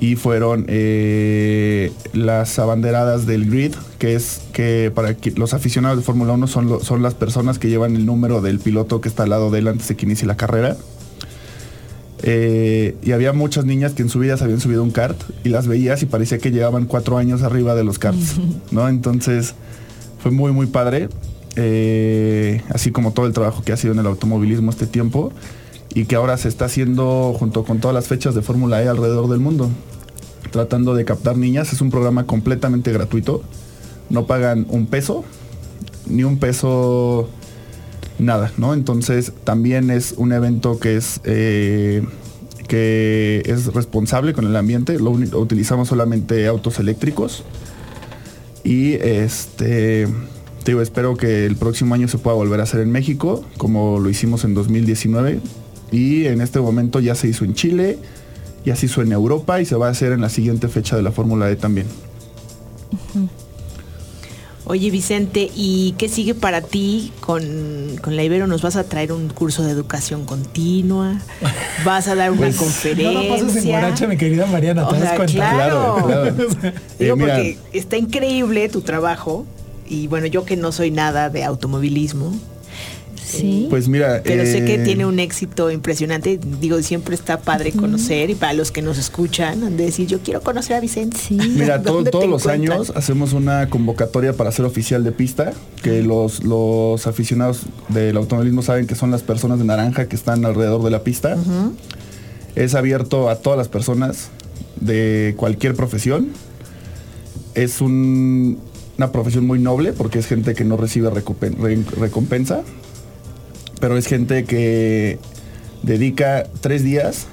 [0.01, 6.33] y fueron eh, las abanderadas del grid, que es que para los aficionados de Fórmula
[6.33, 9.31] 1 son, lo- son las personas que llevan el número del piloto que está al
[9.31, 10.77] lado de él antes de que inicie la carrera.
[12.27, 15.51] Eh, y había muchas niñas que en su vida se habían subido un kart y
[15.51, 18.37] las veías y parecía que llevaban cuatro años arriba de los karts,
[18.71, 18.89] ¿no?
[18.89, 19.55] Entonces
[20.23, 21.09] fue muy, muy padre.
[21.57, 25.33] eh, así como todo el trabajo que ha sido en el automovilismo este tiempo
[25.95, 29.29] y que ahora se está haciendo junto con todas las fechas de Fórmula E alrededor
[29.29, 29.71] del mundo,
[30.51, 31.73] tratando de captar niñas.
[31.73, 33.43] Es un programa completamente gratuito,
[34.11, 35.25] no pagan un peso,
[36.07, 37.29] ni un peso
[38.19, 38.75] nada, ¿no?
[38.75, 42.05] Entonces también es un evento que es eh,
[42.67, 44.99] que es responsable con el ambiente.
[44.99, 47.45] Lo utilizamos solamente autos eléctricos
[48.65, 50.09] y este
[50.65, 54.01] te digo, espero que el próximo año se pueda volver a hacer en México, como
[54.01, 55.41] lo hicimos en 2019
[55.93, 57.99] y en este momento ya se hizo en Chile,
[58.65, 61.03] ya se hizo en Europa y se va a hacer en la siguiente fecha de
[61.03, 61.87] la Fórmula E también.
[64.67, 67.43] Oye Vicente, ¿y qué sigue para ti con,
[68.01, 68.47] con la Ibero?
[68.47, 71.21] ¿Nos vas a traer un curso de educación continua?
[71.85, 73.13] ¿Vas a dar una Pues, conferencia?
[73.13, 75.35] No la pases en borracha, mi querida Mariana, ¿te O sea, cuenta?
[75.35, 75.97] claro.
[76.07, 76.33] Claro,
[76.99, 79.45] Digo, Eh, mira, porque está increíble tu trabajo.
[79.87, 82.33] Y bueno, yo que no soy nada de automovilismo,
[83.25, 83.67] Sí.
[83.71, 86.39] Pues mira, pero sé que eh, tiene un éxito impresionante.
[86.61, 88.29] Digo, siempre está padre conocer.
[88.31, 91.17] Y para los que nos escuchan, han de decir, yo quiero conocer a Vicente.
[91.17, 91.35] Sí.
[91.57, 92.73] Mira, todo- ¿Dónde te todos los encuentran?
[92.79, 95.53] años hacemos una convocatoria para ser oficial de pista,
[95.83, 100.45] que los, los aficionados del automovilismo saben que son las personas de naranja que están
[100.45, 101.37] alrededor de la pista.
[102.55, 104.29] Es abierto a todas las personas
[104.81, 106.29] de cualquier profesión.
[107.55, 108.59] Es un-
[108.97, 112.63] una profesión muy noble porque es gente que no recibe recompensa,
[113.81, 115.19] pero es gente que
[115.83, 117.27] dedica tres días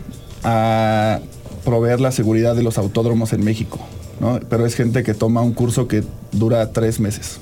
[0.44, 1.20] a
[1.64, 3.80] proveer la seguridad de los autódromos en México,
[4.20, 4.40] ¿no?
[4.50, 7.38] Pero es gente que toma un curso que dura tres meses,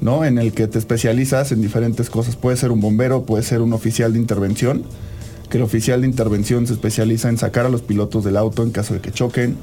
[0.00, 0.24] ¿no?
[0.24, 2.36] En el que te especializas en diferentes cosas.
[2.36, 4.84] Puede ser un bombero, puede ser un oficial de intervención,
[5.48, 8.70] que el oficial de intervención se especializa en sacar a los pilotos del auto en
[8.70, 9.56] caso de que choquen.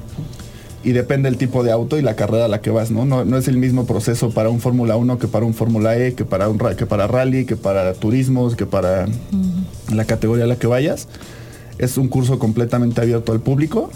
[0.84, 3.04] Y depende del tipo de auto y la carrera a la que vas, ¿no?
[3.04, 6.14] No, no es el mismo proceso para un Fórmula 1 que para un Fórmula E,
[6.14, 9.06] que para, un, que para rally, que para turismos, que para
[9.92, 11.08] la categoría a la que vayas.
[11.78, 13.90] Es un curso completamente abierto al público.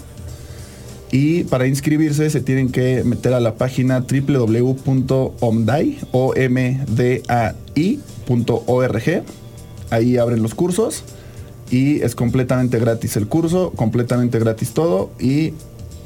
[1.11, 6.83] Y para inscribirse se tienen que meter a la página www.omdai, O-M-D-A-I.org.
[9.91, 11.03] Ahí abren los cursos
[11.69, 15.53] y es completamente gratis el curso, completamente gratis todo y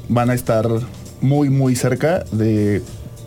[0.08, 0.66] van a estar
[1.20, 2.82] muy muy cerca de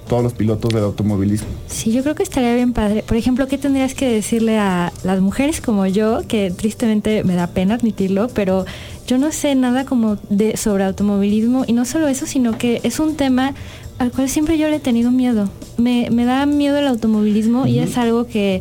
[0.08, 1.48] todos los pilotos del automovilismo.
[1.68, 3.02] Sí, yo creo que estaría bien padre.
[3.08, 7.48] Por ejemplo, ¿qué tendrías que decirle a las mujeres como yo, que tristemente me da
[7.48, 8.66] pena admitirlo, pero
[9.08, 13.00] yo no sé nada como de sobre automovilismo y no solo eso, sino que es
[13.00, 13.54] un tema
[14.00, 15.50] al cual siempre yo le he tenido miedo.
[15.78, 18.60] Me, me da miedo el automovilismo y es algo que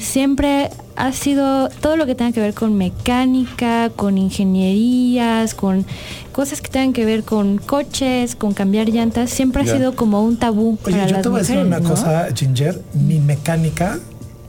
[0.00, 5.86] siempre ha sido todo lo que tenga que ver con mecánica, con ingenierías, con
[6.32, 10.36] cosas que tengan que ver con coches, con cambiar llantas, siempre ha sido como un
[10.36, 11.94] tabú Oye, para yo las te voy a decir mujeres, una ¿no?
[11.94, 12.82] cosa, Ginger.
[12.94, 13.98] Mi mecánica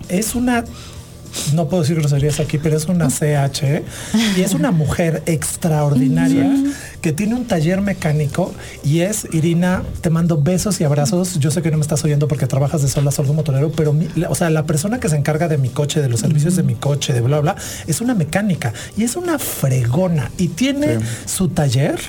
[0.09, 0.63] es una
[1.53, 3.83] no puedo decir groserías aquí, pero es una CH
[4.37, 6.49] y es una mujer extraordinaria
[7.01, 8.53] que tiene un taller mecánico
[8.83, 11.39] y es Irina, te mando besos y abrazos.
[11.39, 13.71] Yo sé que no me estás oyendo porque trabajas de sol a sol como motorero,
[13.71, 16.55] pero mi- o sea, la persona que se encarga de mi coche, de los servicios
[16.55, 17.55] de mi coche, de bla bla,
[17.87, 21.99] es una mecánica y es una fregona y tiene su taller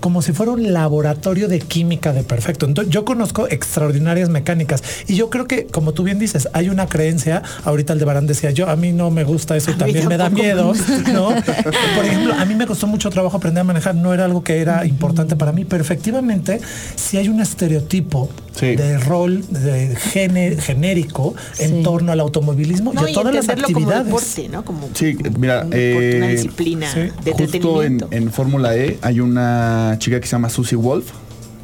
[0.00, 2.66] como si fuera un laboratorio de química de perfecto.
[2.66, 6.86] Entonces, yo conozco extraordinarias mecánicas y yo creo que, como tú bien dices, hay una
[6.88, 7.42] creencia.
[7.64, 10.72] Ahorita Aldebarán decía yo, a mí no me gusta eso también me da miedo.
[11.12, 11.28] ¿no?
[11.96, 14.58] Por ejemplo, a mí me costó mucho trabajo aprender a manejar, no era algo que
[14.60, 16.60] era importante para mí, pero efectivamente,
[16.96, 18.76] si hay un estereotipo Sí.
[18.76, 21.82] de rol de gene- genérico en Sí.
[21.82, 24.06] torno al automovilismo No, y a todas las entenderlo como actividades.
[24.06, 24.64] deporte, ¿no?
[24.64, 27.00] Como Sí, mira, un deporte, una eh, disciplina sí.
[27.24, 31.10] de Justo en, en Fórmula E hay una chica que se llama Susie Wolf,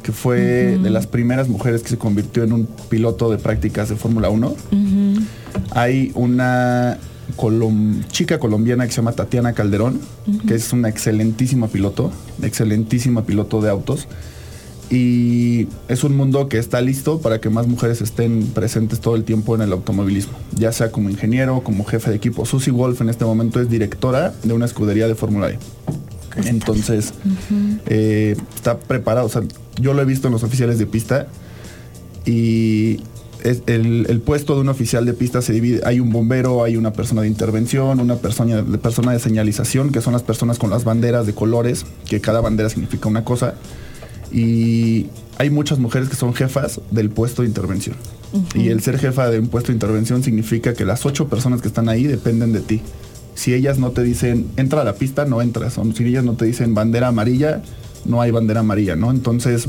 [0.02, 3.96] que fue de las primeras mujeres que se convirtió en un piloto de prácticas de
[3.96, 4.54] Fórmula 1.
[5.78, 6.98] Hay una
[7.36, 10.00] colom- chica colombiana que se llama Tatiana Calderón,
[10.46, 12.10] que es una excelentísima piloto,
[12.42, 14.08] excelentísima piloto de autos.
[14.90, 19.22] Y es un mundo que está listo para que más mujeres estén presentes todo el
[19.24, 22.46] tiempo en el automovilismo, ya sea como ingeniero, como jefe de equipo.
[22.46, 25.58] Susie Wolf en este momento es directora de una escudería de Fórmula E.
[26.46, 27.12] Entonces,
[27.86, 29.26] eh, está preparado.
[29.26, 29.42] O sea,
[29.80, 31.28] yo lo he visto en los oficiales de pista
[32.24, 33.00] y
[33.44, 35.80] es- el, el puesto de un oficial de pista se divide.
[35.84, 40.00] Hay un bombero, hay una persona de intervención, una persona de, persona de señalización, que
[40.00, 43.54] son las personas con las banderas de colores, que cada bandera significa una cosa.
[44.30, 45.06] Y
[45.38, 47.96] hay muchas mujeres que son jefas del puesto de intervención.
[48.54, 51.68] Y el ser jefa de un puesto de intervención significa que las ocho personas que
[51.68, 52.82] están ahí dependen de ti.
[53.34, 55.78] Si ellas no te dicen, entra a la pista, no entras.
[55.78, 57.62] O si ellas no te dicen bandera amarilla,
[58.04, 59.10] no hay bandera amarilla, ¿no?
[59.10, 59.68] Entonces,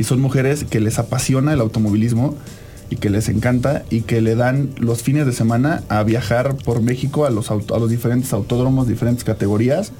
[0.00, 2.34] y son mujeres que les apasiona el automovilismo
[2.88, 6.82] y que les encanta y que le dan los fines de semana a viajar por
[6.82, 9.92] México a los, a los diferentes autódromos, diferentes categorías,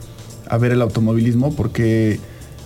[0.49, 2.19] a ver el automovilismo porque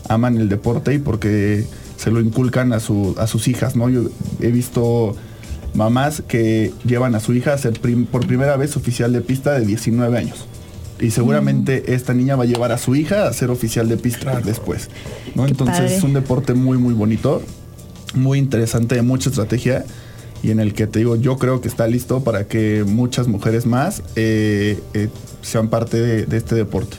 [0.09, 1.67] aman el deporte y porque
[1.97, 3.91] se lo inculcan a, su- a sus hijas, ¿no?
[3.91, 4.03] Yo
[4.41, 5.15] he visto
[5.75, 7.81] mamás que llevan a su hija a ser
[8.13, 10.47] por primera vez oficial de pista de 19 años.
[11.01, 14.41] Y seguramente esta niña va a llevar a su hija a ser oficial de pista
[14.41, 14.89] después.
[15.35, 15.45] ¿no?
[15.45, 15.97] Qué Entonces padre.
[15.97, 17.43] es un deporte muy, muy bonito,
[18.15, 19.85] muy interesante, de mucha estrategia
[20.43, 23.67] y en el que te digo, yo creo que está listo para que muchas mujeres
[23.67, 25.09] más eh, eh,
[25.43, 26.99] sean parte de, de este deporte.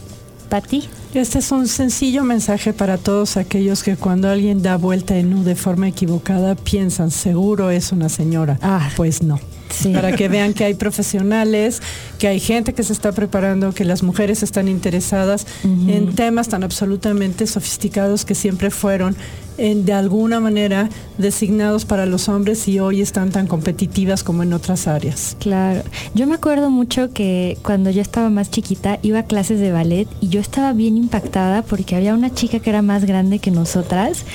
[0.49, 0.83] Pati.
[1.13, 5.43] Este es un sencillo mensaje para todos aquellos que cuando alguien da vuelta en U
[5.43, 8.59] de forma equivocada piensan, seguro es una señora.
[8.61, 8.89] Ah.
[8.97, 9.39] pues no.
[9.69, 9.93] Sí.
[9.93, 11.81] Para que vean que hay profesionales,
[12.19, 16.63] que hay gente que se está preparando, que las mujeres están interesadas en temas tan
[16.63, 19.15] absolutamente sofisticados que siempre fueron
[19.57, 24.87] de alguna manera designados para los hombres y hoy están tan competitivas como en otras
[24.87, 25.37] áreas.
[25.39, 25.81] Claro.
[26.13, 30.07] Yo me acuerdo mucho que cuando yo estaba más chiquita iba a clases de ballet
[30.21, 34.25] y yo estaba bien impactada porque había una chica que era más grande que nosotras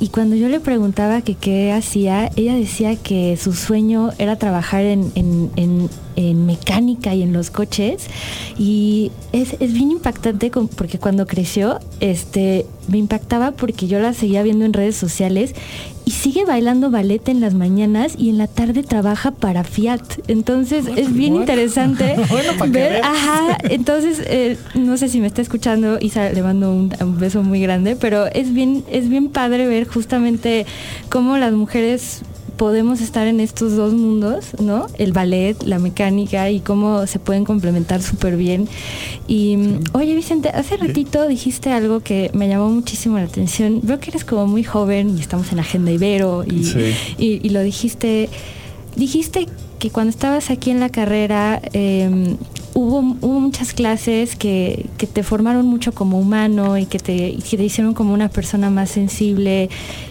[0.00, 5.12] y cuando yo le preguntaba qué hacía, ella decía que su sueño era trabajar en,
[5.14, 8.06] en- en- en mecánica y en los coches
[8.58, 14.12] y es, es bien impactante con- porque cuando creció este me impactaba porque yo la
[14.12, 15.54] seguía viendo en redes sociales
[16.04, 20.00] y sigue bailando ballet en las mañanas y en la tarde trabaja para Fiat.
[20.26, 21.42] Entonces es bien Bueno.
[21.42, 26.42] interesante Bueno, para ver, ajá, entonces eh, no sé si me está escuchando, Isa, le
[26.42, 30.66] mando un, un beso muy grande, pero es bien, es bien padre ver justamente
[31.08, 32.22] cómo las mujeres
[32.56, 34.86] podemos estar en estos dos mundos, ¿no?
[34.98, 38.68] El ballet, la mecánica y cómo se pueden complementar súper bien.
[39.26, 39.56] Y
[39.92, 43.80] oye Vicente, hace ratito dijiste algo que me llamó muchísimo la atención.
[43.82, 46.94] Veo que eres como muy joven y estamos en Agenda Ibero y, Sí.
[47.18, 48.28] y, y lo dijiste,
[48.96, 49.46] dijiste
[49.78, 52.36] que cuando estabas aquí en la carrera eh,
[52.74, 57.38] hubo, hubo muchas clases que, que te formaron mucho como humano y que te, y
[57.42, 59.68] que te hicieron como una persona más sensible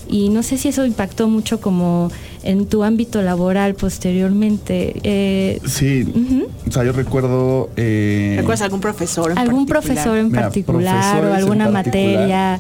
[0.08, 2.12] y no sé si eso impactó mucho como
[2.44, 4.94] en tu ámbito laboral posteriormente.
[5.04, 6.06] Eh, Sí,
[6.68, 7.70] o sea, yo recuerdo...
[7.78, 9.96] eh, ¿Recuerdas algún profesor en algún particular?
[10.04, 11.74] profesor en Mira, particular o alguna particular.
[11.74, 12.60] materia,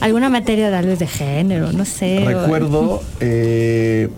[0.00, 2.18] alguna materia tal vez de género, no sé.
[2.24, 4.08] o- Recuerdo eh,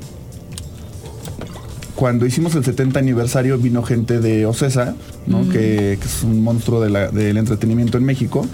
[2.00, 4.94] cuando hicimos el 70 aniversario vino gente de Ocesa,
[5.26, 5.46] ¿no?
[5.50, 8.46] que, que es un monstruo de la- del entretenimiento en México.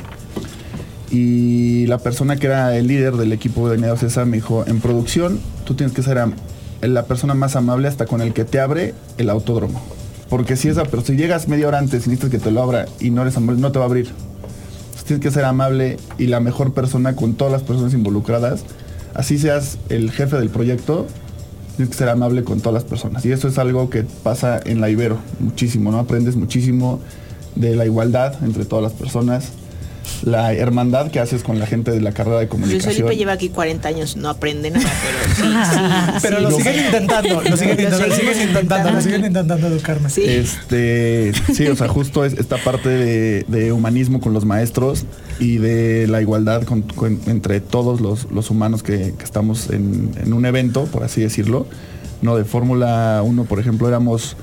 [1.12, 5.38] Y la persona que era el líder del equipo de Ocesa me dijo, en producción
[5.64, 6.18] tú tienes que ser
[6.82, 9.80] la persona más amable hasta con el que te abre el autódromo.
[10.28, 12.86] Porque si esa pero si llegas media hora antes y necesitas que te lo abra
[12.98, 14.06] y no eres amable, no te va a abrir.
[14.08, 18.64] Entonces tienes que ser amable y la mejor persona con todas las personas involucradas.
[19.14, 21.06] Así seas el jefe del proyecto,
[21.76, 23.24] tienes que ser amable con todas las personas.
[23.24, 25.98] Y eso es algo que pasa en la Ibero muchísimo, ¿no?
[25.98, 27.00] Aprendes muchísimo
[27.54, 29.52] de la igualdad entre todas las personas,
[30.22, 32.94] la hermandad que haces con la gente de la carrera de Luis comunicación.
[32.94, 35.78] Felipe lleva aquí 40 años, no aprende nada, pero sí, sí.
[36.22, 36.56] Pero sí, lo sí.
[36.62, 40.08] siguen intentando, lo siguen intentando, lo siguen intentando, lo siguen intentando educarme.
[40.10, 40.22] Sí.
[40.26, 45.04] Este, sí, o sea, justo es esta parte de, de humanismo con los maestros
[45.38, 50.12] y de la igualdad con- con- entre todos los, los humanos que, que estamos en,
[50.22, 51.66] en un evento, por así decirlo.
[52.22, 54.36] No, de Fórmula 1, por ejemplo, éramos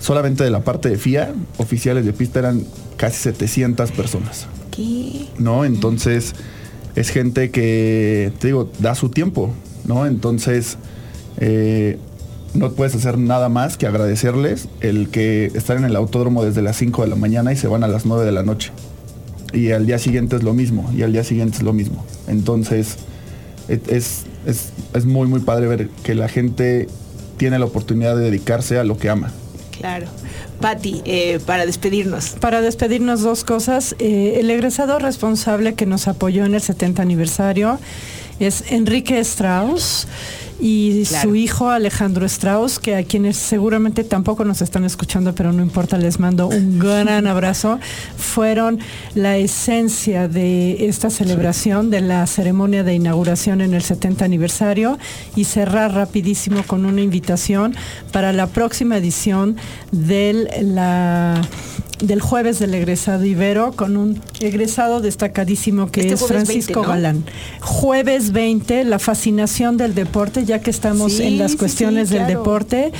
[0.00, 2.62] solamente de la parte de FIA, oficiales de pista eran
[2.96, 4.46] casi 700 personas.
[5.38, 5.64] ¿No?
[5.64, 6.34] Entonces,
[6.94, 9.52] es gente que, te digo, da su tiempo,
[9.84, 10.06] ¿no?
[10.06, 10.78] Entonces,
[11.38, 11.98] eh,
[12.54, 16.76] no puedes hacer nada más que agradecerles el que están en el autódromo desde las
[16.76, 18.72] 5 de la mañana y se van a las 9 de la noche.
[19.52, 22.04] Y al día siguiente es lo mismo, y al día siguiente es lo mismo.
[22.26, 22.96] Entonces,
[23.68, 26.88] es, es, es muy, muy padre ver que la gente
[27.36, 29.32] tiene la oportunidad de dedicarse a lo que ama.
[29.86, 30.06] Claro.
[30.60, 32.30] Patti, eh, para despedirnos.
[32.40, 37.78] Para despedirnos dos cosas, eh, el egresado responsable que nos apoyó en el 70 aniversario
[38.40, 40.08] es Enrique Strauss
[40.60, 41.28] y Claro.
[41.28, 45.98] su hijo Alejandro Strauss, que a quienes seguramente tampoco nos están escuchando, pero no importa,
[45.98, 47.78] les mando un gran abrazo.
[48.16, 48.78] Fueron
[49.14, 54.98] la esencia de esta celebración, de la ceremonia de inauguración en el 70 aniversario
[55.34, 57.74] y cerrar rapidísimo con una invitación
[58.12, 59.56] para la próxima edición
[59.92, 61.40] del la
[62.00, 66.94] del jueves del egresado Ibero con un egresado destacadísimo que Este es Francisco 20, ¿no?
[66.94, 67.24] Galán.
[67.60, 72.16] Jueves 20, la fascinación del deporte, ya que estamos Sí, en las sí, cuestiones sí,
[72.16, 72.92] del deporte,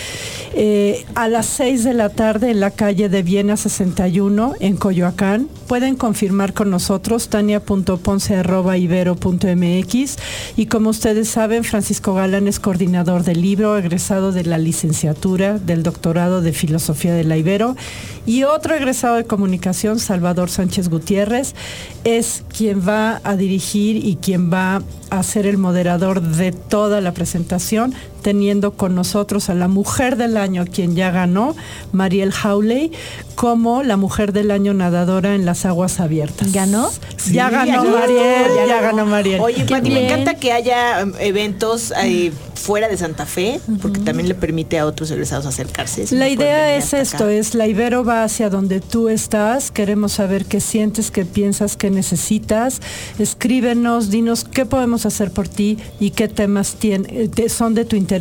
[0.54, 5.48] eh, a las 6 de la tarde en la calle de Viena 61 en Coyoacán.
[5.66, 10.16] Pueden confirmar con nosotros tania.ponce.ibero.mx
[10.56, 15.82] y como ustedes saben, Francisco Galán es coordinador del libro, egresado de la licenciatura del
[15.82, 17.76] doctorado de Filosofía de la Ibero
[18.24, 21.56] y otro egresado de comunicación, Salvador Sánchez Gutiérrez,
[22.04, 24.80] es quien va a dirigir y quien va
[25.10, 27.94] a ser el moderador de toda la presentación,
[28.26, 31.54] teniendo con nosotros a la mujer del año, quien ya ganó,
[31.92, 32.90] Mariel Howley,
[33.36, 36.50] como la mujer del año nadadora en las aguas abiertas.
[36.50, 36.90] ¿Ganó?
[37.30, 39.40] ya Sí, ganó ya Mariel, ganó, ya ganó Mariel.
[39.40, 44.00] Oye, Qué Pati, me encanta que haya um, eventos eh, fuera de Santa Fe, porque
[44.00, 46.08] también le permite a otros egresados acercarse.
[46.08, 47.32] Si La idea es esto, acá.
[47.32, 51.90] es la Ibero va hacia donde tú estás, queremos saber qué sientes, qué piensas, qué
[51.90, 52.80] necesitas,
[53.20, 58.15] escríbenos, dinos qué podemos hacer por ti y qué temas eh, son de tu interés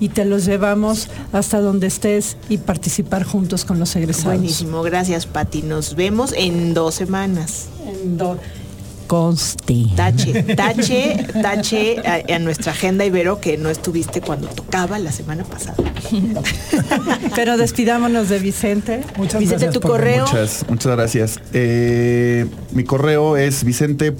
[0.00, 4.38] y te los llevamos hasta donde estés y participar juntos con los egresados.
[4.38, 5.62] Buenísimo, gracias Pati.
[5.62, 7.66] Nos vemos en dos semanas.
[7.86, 8.38] En do-
[9.06, 9.86] Conste.
[9.94, 15.44] Tache, tache, tache a, a nuestra agenda Ibero que no estuviste cuando tocaba la semana
[15.44, 15.76] pasada.
[17.36, 19.02] Pero despidámonos de Vicente.
[19.16, 20.26] Muchas Vicente, gracias tu correo.
[20.26, 21.40] Muchas, muchas gracias.
[21.52, 24.12] Eh, mi correo es vicente.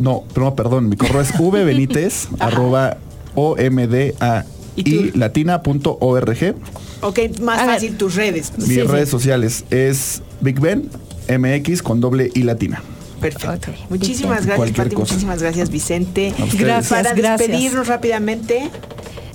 [0.00, 2.96] No, no, perdón, mi correo es vbenítez arroba
[3.40, 6.54] omda ¿Y latina.org.
[7.02, 7.74] Ok, más A ver.
[7.74, 8.52] fácil tus redes.
[8.56, 8.82] Mis Sí, sí.
[8.82, 10.88] redes sociales es Big Ben
[11.28, 12.82] MX con doble y latina.
[13.20, 13.72] Perfecto.
[13.88, 14.96] Muchísimas gracias, Cualquier Pati.
[14.96, 15.14] cosa.
[15.14, 16.32] Muchísimas gracias, Vicente.
[16.58, 17.38] Gracias, Para gracias.
[17.48, 18.70] despedirnos rápidamente.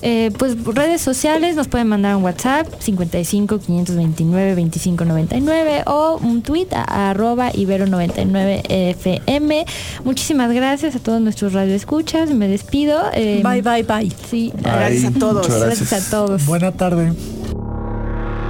[0.02, 6.68] Eh, pues redes sociales nos pueden mandar un WhatsApp 55 529 2599 o un tweet
[6.74, 9.66] a arroba ibero99fm.
[10.04, 12.30] Muchísimas gracias a todos nuestros radioescuchas.
[12.32, 13.02] Me despido.
[13.14, 14.12] Eh, Bye, bye, bye.
[14.30, 15.48] Sí, Gracias a todos.
[15.48, 16.46] Gracias a todos.
[16.46, 17.14] Buena tarde.